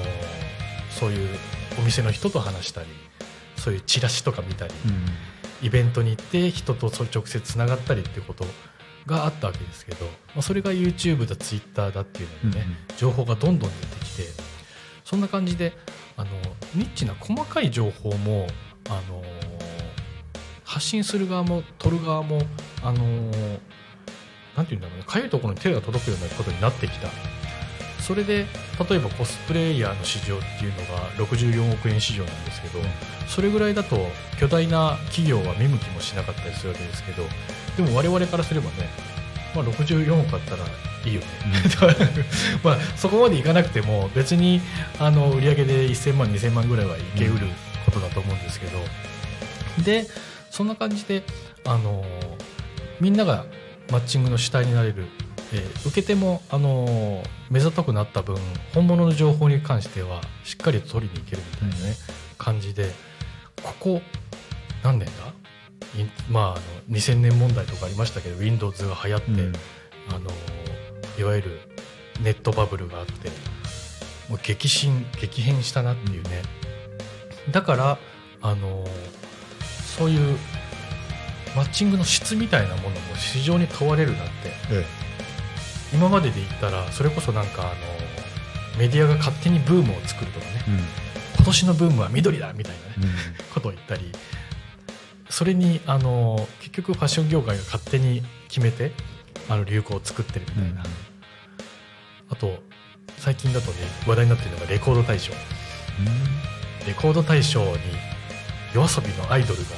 [0.89, 1.30] そういう
[1.80, 2.88] お店の人と話したり
[3.68, 5.68] そういうチラシとか見たり、うん。
[5.68, 8.45] イベントに行って人と直接つながったりっていうこと
[9.05, 12.65] があったわけですけど、まあ、それが YouTube だ Twitter だっていうのでね、
[12.95, 14.24] 情報がどんどん出てきて
[15.03, 15.74] そんな感じで
[16.15, 16.30] あの
[16.76, 18.47] ニッチな細かい情報も
[18.89, 19.22] あの
[20.63, 22.39] 発信する側も取る側も
[22.84, 23.03] あの
[24.55, 27.09] なんていうんだろうねかゆいところに手が届くようなことになってきた
[28.08, 28.45] それで
[28.89, 32.80] 例えばコスプレイヤーの市場っていうのが64億円市場なんですけど
[33.28, 33.97] それぐらいだと
[34.39, 37.24] 巨大な企業は見向きもしなかったりするわけですけど
[37.76, 38.88] でも我々からすればね、
[39.53, 40.64] まあ、64億あったら
[41.05, 41.28] いいよね、
[42.64, 44.62] まあ、そこまでいかなくても別に
[44.99, 47.47] あの売り上げで1000万2000万ぐらいはいけうる
[47.86, 48.80] ことだと思うんですけど、
[49.84, 50.05] で
[50.49, 51.24] そんな感じで
[51.66, 52.03] あの
[52.99, 53.45] みんなが
[53.89, 55.05] マッチングの主体になれる、
[55.54, 58.38] えー受け手もあの目ざとくなった分
[58.74, 61.95] 本物の情報に関してはしっかりと取りに行けるみたいなね、
[62.38, 62.91] 感じで
[63.64, 64.02] ここ
[64.84, 65.28] 何年だ？
[66.00, 69.54] いまああの2000年問題とかありましたけど Windows が流行って、うん。
[70.10, 70.32] あの
[71.20, 71.60] いわゆる
[72.22, 73.30] ネットバブルがあって
[74.30, 76.43] もう激震激変したなっていうね、
[77.52, 77.98] だから
[78.41, 78.86] あの
[79.98, 80.38] そういう
[81.58, 84.32] マッチングの質みたいなものも非常に問われるなって
[84.72, 84.86] え
[85.94, 87.72] 今までで言ったらそれこそなんかあの
[88.78, 90.52] メディアが勝手にブームを作るとかね。
[90.68, 90.78] えうん。
[91.38, 93.12] 今年のブームは緑だみたいなね
[93.54, 94.12] ことを言ったり。
[95.30, 98.92] それにあの結局ファッション業界が勝手に決めて
[99.50, 100.84] あの流行を作ってるみたいな、
[102.30, 102.64] あと
[103.18, 103.78] 最近だとね
[104.08, 105.34] 話題になってるのがレコード大賞。
[106.88, 107.78] レコード大賞に
[108.74, 109.70] 夜遊びのアイドルが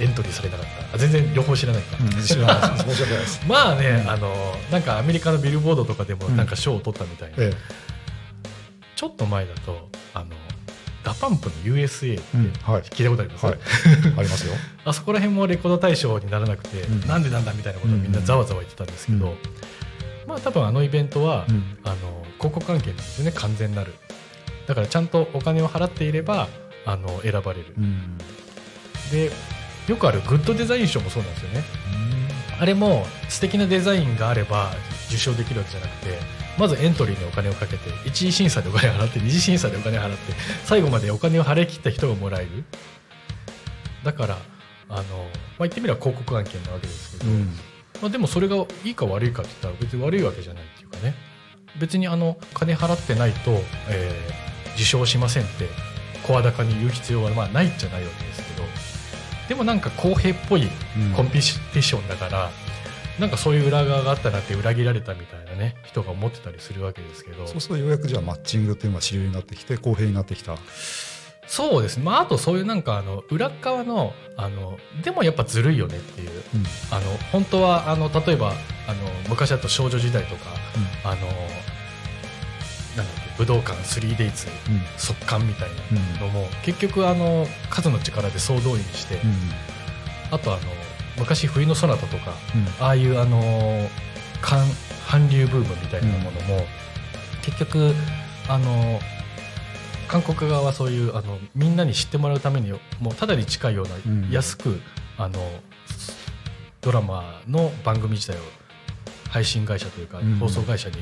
[0.00, 0.94] エントリーされなかった。
[0.94, 2.22] あ全然両方知らないか、うんうん。
[2.22, 2.84] 知らないです。
[2.84, 4.34] 申し訳ないですまあねあの
[4.70, 7.52] なんかアメリカのビルボードとかでもなんか賞を取ったみたいな、え
[8.96, 10.30] ちょっと前だとあの
[11.04, 12.52] DA PUMP の USA ってえうん。
[12.62, 12.82] はい。
[12.82, 13.58] 聞いたことあります、はい。
[14.18, 14.54] ありますよ。
[14.84, 17.06] あそこら辺もレコード大賞にならなくて、うん。
[17.06, 19.34] なんでなんだみたいなことをみんなざわざわ言ってたんですけど、うん。
[20.26, 21.78] まあ多分あのイベントは、うん。
[21.84, 21.96] あの
[22.38, 23.32] 広告関係なんですよね。
[23.32, 23.94] 完全なる。
[24.66, 26.48] だからちゃんとお金を払っていれば
[26.84, 28.18] あの選ばれる、うん。
[29.10, 29.30] で
[29.88, 31.62] よくあるグッドデザイン賞もそうなんですよね。
[32.60, 34.72] あれも素敵なデザインがあれば
[35.08, 36.18] 受賞できるわけじゃなくて
[36.58, 40.32] まずエントリーにお金をかけて1次審査でお金を払って2次審査でお金を払って
[40.64, 42.64] 最後までお金を払い切った人がもらえる。
[44.04, 44.38] だから
[44.88, 45.04] あの、まあ、
[45.60, 47.46] 言ってみれば広告案件なわけですけど、うん。
[48.02, 51.14] まあ、でもそれがいいか悪いかって言ったら別に悪いわけじゃないっていうかね。
[51.78, 53.52] 別にあの金払ってないと、
[53.88, 55.68] えー受賞しませんって
[56.24, 58.62] 声高に言う必要はまあないじゃないわけですけど
[59.48, 61.14] でもなんか公平っぽいうん。
[61.14, 62.50] コンペティションだから、
[63.18, 67.46] なんかそういう裏側があったなって裏切られたみたいなね人が思ってたりするわけですけど。
[67.46, 70.56] そうするとようやくじゃあマッチングっていうのが主流になってきて公平になってきた。
[71.46, 71.96] そうです。
[71.96, 76.30] ね、まあ、あとそういうなんかあの裏側のあのでもやっぱずるいよねっていう。
[76.30, 76.64] うん。
[76.90, 78.52] あの本当はあの例えば
[78.86, 78.96] あの
[79.28, 80.42] 昔だと少女時代とか
[81.04, 81.16] あの
[83.02, 84.80] なんだっけ武道館 3days うん。
[84.96, 89.34] 速乾みたいうんなのも、結局あの数の力で総動員して、うん。
[90.30, 90.62] あとあの
[91.18, 92.84] 昔冬のソナタとかうん。
[92.84, 93.88] ああいうあの
[94.40, 94.64] 韓
[95.08, 96.66] 韓流ブームみたいなものも、
[97.42, 97.94] 結局
[98.48, 99.00] あの
[100.06, 104.30] 韓国側はそういうあのみんなに知ってもらうためにもうただに近いような、うん。
[104.30, 104.80] 安く
[105.16, 105.40] あの
[106.80, 108.40] ドラマの番組自体を
[109.30, 110.36] 配信会社というか、うん。
[110.36, 110.96] 放送会社に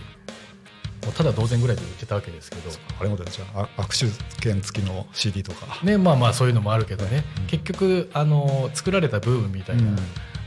[1.05, 9.83] もうただ同然ぐらいで売ってたわけですけど、あれもじゃああ握手券付きの CD とか、ね、まあまあそういうのもあるけどね、うん結局あの作られたブームみたいな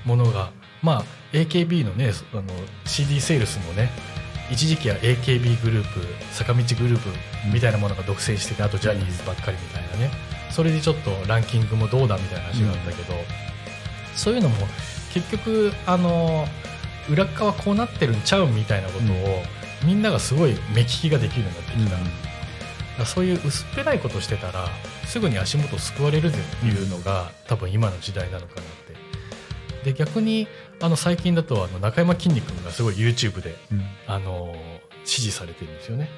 [0.06, 2.44] ものが、まあ AKB のねあの
[2.86, 3.90] CD セールスもね
[4.52, 6.02] 一時期は AKB グループ
[6.34, 7.10] 坂道グループ
[7.54, 10.12] みたいなものが独占しててあとジャニーズばっかりみたいなね。
[10.52, 13.14] それでちょっとランキングもどうだみたいな話があったけど、
[14.16, 14.56] そういうのも
[15.14, 16.46] 結局あの
[17.10, 19.44] 裏っ側こうなってるんちゃうみたいなことを、
[19.84, 22.06] みんながすごい目利きができるようになってきた、だか
[23.00, 24.68] らそういう薄っぺらいことしてたら
[25.06, 28.90] すぐに足元救われるぜっていうのが、多分今の時代なのかなって。
[29.84, 30.48] で逆に
[30.82, 33.82] あの最近だとあの中山きんに君がすごい YouTube でうん。
[34.08, 34.54] あの
[35.06, 36.10] 支持されてるんですよね。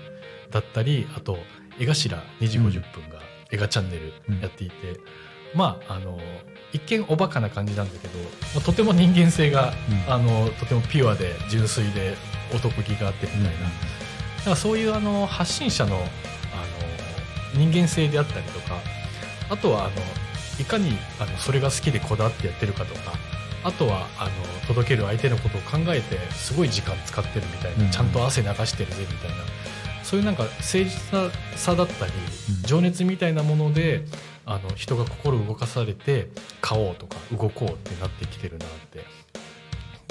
[0.50, 1.38] だったりあと
[1.80, 1.94] 江頭
[2.40, 3.20] 2時50分が
[3.52, 5.00] 映画チャンネルやっていて、
[5.54, 6.20] まああの
[6.74, 9.74] 一見おバカな感じなんだけど、まあとても人間性が、
[10.08, 10.14] うん。
[10.14, 12.16] あのとてもピュアで純粋で
[12.54, 13.56] 男気があってみたいな、だ
[14.44, 16.04] からそういうあの発信者のあの
[17.54, 18.78] 人間性であったりとか
[19.50, 19.92] あとはあの
[20.60, 23.14] いかにあのそれが好きでこだわってやってるかとか
[23.64, 24.32] あとはあの
[24.68, 27.92] 届ける相手のことを考えてすごい時間使ってるみたいな、うん。
[27.92, 29.36] ちゃんと汗流してるぜみたいな
[30.04, 30.90] そういうなんか誠実
[31.56, 32.12] さだったり、
[32.50, 32.64] うん。
[32.64, 34.06] 情熱みたいなもので
[34.46, 36.30] あの人が心動かされて
[36.60, 39.06] 買おうとか動こうってなってきてるなって。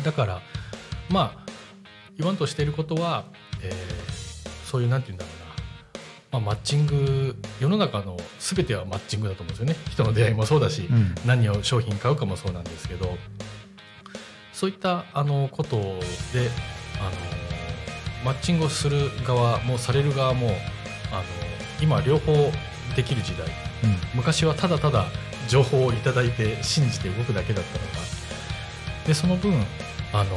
[0.05, 0.43] だから
[1.11, 1.40] まあ
[2.19, 3.25] 言わんとしていることは、
[3.63, 4.21] えー
[4.71, 9.75] そういうなんて言うんだろうな、まあ、マッチング世の中の全てはマッチングだと思うんですよね。
[9.91, 11.13] 人の出会いもそうだし、うん。
[11.27, 13.19] 何を商品買うかもそうなんですけど。
[14.53, 16.01] そういったあのことであの
[18.25, 20.51] マッチングをする側もされる側も
[21.11, 21.23] あの
[21.81, 22.33] 今両方
[22.95, 23.49] できる時代。
[23.49, 23.97] うん。
[24.15, 25.07] 昔はただただ
[25.49, 27.91] 情報をいただいて信じて動くだけだったのが
[29.05, 29.53] でその分
[30.13, 30.37] あの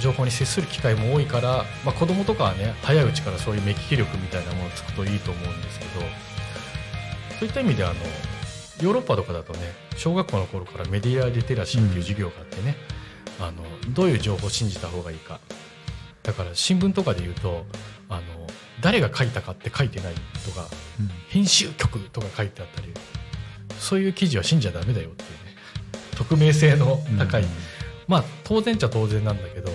[0.00, 5.90] 情報に接する機会も多いから、まあ、子供とかはね早いうちからそういう目利き力みたいなものをつくといいと思うんですけど
[7.38, 7.94] そういった意味であの
[8.82, 9.60] ヨーロッパとかだとね
[9.96, 12.76] 小学校の頃からメディアリテラシーっていう授業があってね、
[13.40, 13.62] あの
[13.94, 15.40] どういう情報を信じた方がいいか。
[16.22, 17.64] だから新聞とかで言うと
[18.08, 18.22] あの
[18.82, 20.68] 誰が書いたかって書いてないとか
[21.00, 21.08] うん。
[21.28, 22.92] 編集局とか書いてあったり
[23.78, 25.36] そういう記事は信じちゃダメだよっていうね
[26.16, 27.44] 匿名性の高い、
[28.08, 29.70] まあ当然っちゃ当然なんだけど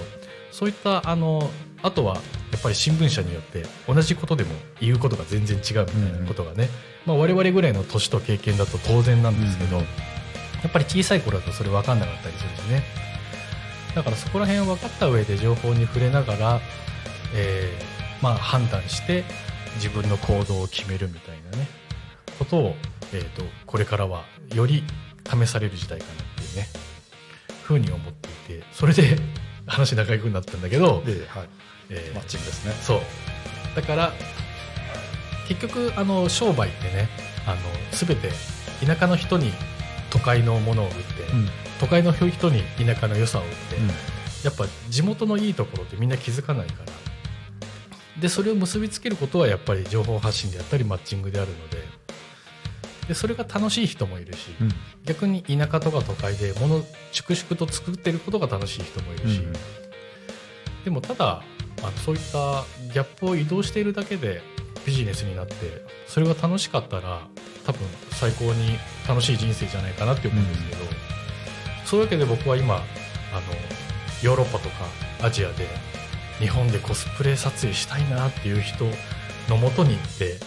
[0.52, 1.50] そういったあの
[1.82, 2.22] あとはや
[2.58, 6.70] っぱり新聞社によって同じことでも言うことが全然違うみたいなことがね、
[7.06, 9.86] まあ、我々ぐらいの年と経験だと当然なんですけど、うん
[10.64, 12.84] やっぱり小さい頃だとそれ分かんなかったりするしね。
[13.96, 16.60] だからそこら辺を分かった上で情報に触れながら、
[17.36, 19.26] えーまあ、判断して
[19.76, 21.68] 自分の行動を決めるみたいなね
[22.40, 22.76] ことを、
[23.12, 24.24] えー、とこれからは
[24.56, 24.84] より
[25.26, 26.68] 試される時代かなっていうね
[27.72, 29.18] ふうに思っていてそれで
[29.68, 31.50] 話長くなったんだけど、で、はい、
[31.90, 32.76] えーマッチングですね。
[32.82, 33.02] そう。
[33.76, 34.14] だから
[35.48, 37.10] 結局あの商売ってね
[37.46, 37.58] あの
[37.92, 38.32] 全て
[38.86, 39.54] 田舎の人に
[40.10, 41.50] 都会のものを売って、うん。
[41.80, 43.88] 都会の人に田舎の良さを売って、うん。
[43.88, 43.94] や
[44.50, 46.92] っぱ地元のいいところってみんな気づかないから。
[48.22, 51.78] でそれを結びつけることはやっぱり情報発信であったりマッチングであるので
[53.08, 54.70] でそれが楽しい人もいるし、うん。
[55.06, 59.54] 逆に田舎とか都会で物粛々と作ってることが楽しい人もいるし、うん
[60.84, 61.44] でもただ
[61.84, 64.42] あのそういったギャップを移動しているだけで
[64.86, 65.56] ビジネスになって
[66.08, 67.28] それが楽しかったら
[67.66, 67.82] 多分
[68.12, 68.78] 最高に
[69.08, 70.82] 楽しい人生じゃないかなって思うんですけど、
[71.86, 72.84] そういうわけで僕は今あの
[74.24, 74.86] ヨーロッパとか
[75.22, 75.68] アジアで
[76.40, 78.86] 日本でコスプレ撮影したいなっていう人
[79.48, 80.38] のもとに行って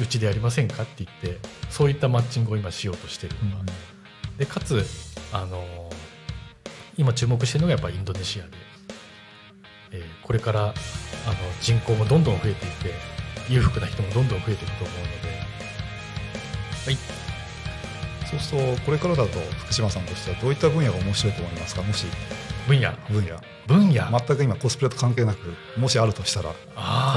[0.00, 1.38] うちでやりませんかって言って
[1.68, 3.64] そういったマッチングを今しようとしてるのが、
[4.38, 4.84] でかつ
[5.32, 5.90] あの
[6.96, 8.50] 今注目してるのがやっぱインドネシアで、
[9.92, 10.74] えーこれからあの
[11.60, 12.94] 人口もどんどん増えていって
[13.48, 15.28] 裕福な人もどんどん増えていくと思うので。
[16.86, 16.96] はい。
[18.30, 21.82] そうするとこれからだと福島さんとしてはどういった分野が面白いと思いますか？
[21.82, 22.06] もし。
[22.68, 22.92] 分野。
[23.10, 23.36] 分野。
[23.66, 25.38] 分野、全く今コスプレと関係なく
[25.76, 26.56] もしあるとしたらこ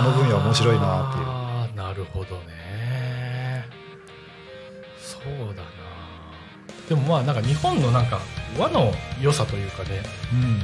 [0.01, 1.77] の分野面白いなっていう。
[1.77, 2.52] なるほどね
[5.23, 5.69] そうだな。
[6.89, 8.19] でもまあなんか日本のなんか
[8.57, 10.01] 和の良さというかね。
[10.33, 10.59] うん。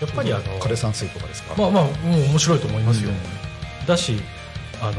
[0.00, 1.54] やっぱりあの枯山水とかですか？
[1.56, 3.86] まあまあもう面白いと思いますよ、うん。
[3.86, 4.20] だし
[4.82, 4.94] あの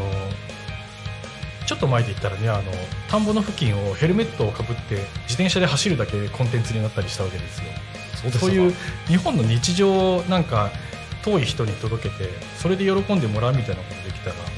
[1.68, 2.72] ちょっと前で言ったらねあの
[3.08, 7.66] 田んぼの付近をヘルメットをかぶって自転車で走るだけでコンテンツになったりしたわけですよ。
[8.16, 8.74] そうそういう
[9.08, 10.72] 日本の日常をなんか
[11.24, 14.07] 遠い人に届けてそれで喜んでもらうみたいなこと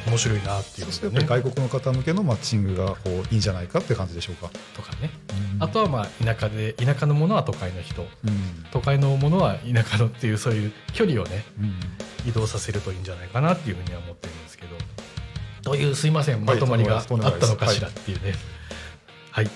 [0.10, 0.94] 面白いなっていうね。
[0.94, 5.12] とやっぱり外国の方向けのマッチングがこういいんじゃないかって感じでしょうか、とかね。
[5.60, 8.02] あとはまあ田舎で田舎のものは都会の人。
[8.02, 8.66] うん。
[8.72, 12.30] 都会のものは田舎のっていうそういう距離をねうん。
[12.30, 14.76] 移動させるといいんじゃないかなっていうふうには思ってるんですけど。
[15.62, 17.16] というすいませんまはいとまりがあった
[17.48, 18.34] のかしらっていうね。
[19.32, 19.50] はい、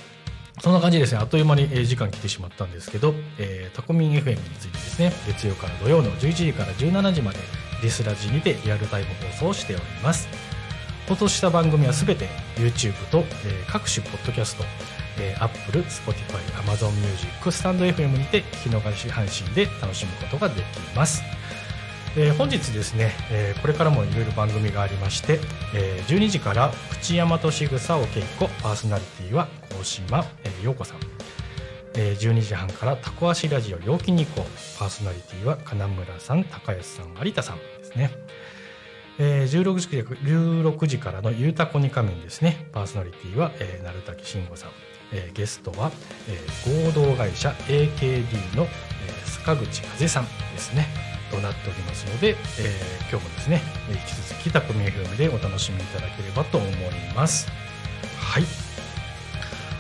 [0.62, 1.20] そんな感じでですね。
[1.20, 5.14] あっという間にえー時間来てしまったんですけど、えータコミン FM についてですね。
[5.28, 7.40] 月曜から土曜の11時から17時まで
[7.84, 10.28] ディスラジにてリアルタイム放送をしております。
[11.08, 14.64] 放送した番組はすべて YouTube と、えー各種ポッドキャスト、
[15.20, 20.64] えー Apple、Spotify、Amazon Music、スタンド FM にて聞き逃し配信で楽しむことができ
[20.96, 21.22] ます。
[22.16, 25.42] えー本日ですね、えーこれからもいろいろ番組がありまして、
[25.76, 31.00] えー12時から口山としぐさおけいこパーソナリティは高島、えー、陽子さん、
[31.96, 38.12] え12時半からタコ足ラジオ陽気に行こうパーソナリティは金村さん高安さん有田さんですね、
[39.20, 42.68] え 16, 時16時からの「ゆうたこに仮面」ですね。
[42.72, 44.72] パーソナリティは、えー、鳴滝慎吾さん、
[45.12, 45.92] えゲストは、
[46.28, 46.40] え
[46.88, 48.68] 合同会社 AKD の、え
[49.26, 50.88] 塚口風さんですね。
[51.30, 56.70] となっておりますので、え今日もですね引き続きタコミ FM でお楽しみいただければと思い
[57.16, 57.48] ます。
[58.20, 58.63] はい。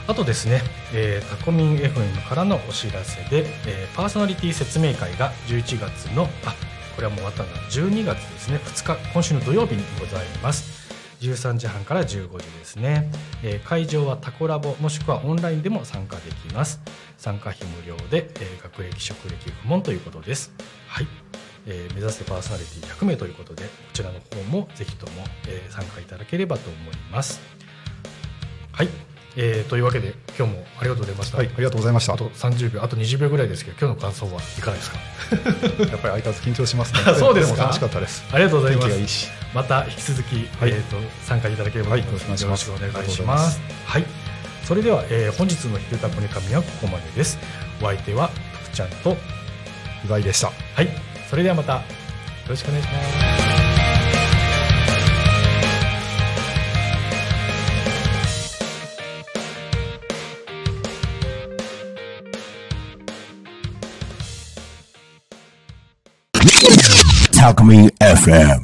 [0.06, 0.62] あとですね、
[0.93, 6.54] えータコミン FM からのお知らせで、えーパーソナリティ説明会が11月のあ
[6.95, 10.84] これはもう終わったんだ12月ですね2日今週の土曜日にございます。
[11.22, 13.10] 13時半から15時ですね、
[13.43, 16.82] えー会場はタコラボもしくはオンラインでも参加できます。
[17.18, 20.51] 参加費無料で、えー学歴職歴不問ということです。
[20.88, 21.08] はい、
[21.66, 27.39] えー目指せパーソナリティ100名ということでこちらの方もぜひとも、え参加いただければと思います。
[28.74, 28.89] はい、
[29.36, 32.13] えーというわけで今日もありがとうございました、はいありがとうございました。
[32.13, 34.97] あと30秒あと20秒ぐらいですけど今日の感想はいかがですか？
[35.34, 36.99] やっぱり相変わらず緊張しますね。
[37.17, 38.23] そうです楽しかったです。
[38.31, 39.31] ありがとうござい天ます。
[39.53, 40.69] また引き続き、はい。
[40.69, 43.01] えー、と参加いただければと思います、はいよろしくお願いします。
[43.01, 43.61] よろしくお願いします。
[43.86, 44.05] はい。
[44.65, 47.38] それでは、えー本日の「ひるたこに神」はここまでです。
[47.81, 48.29] お相手は
[48.65, 49.17] 福ちゃんと
[50.07, 50.51] 岩井でした。
[50.75, 50.89] はい。
[51.29, 51.73] それではまた。
[51.73, 51.81] よ
[52.49, 53.62] ろしくお願いします
[67.32, 68.61] Talk Me FM.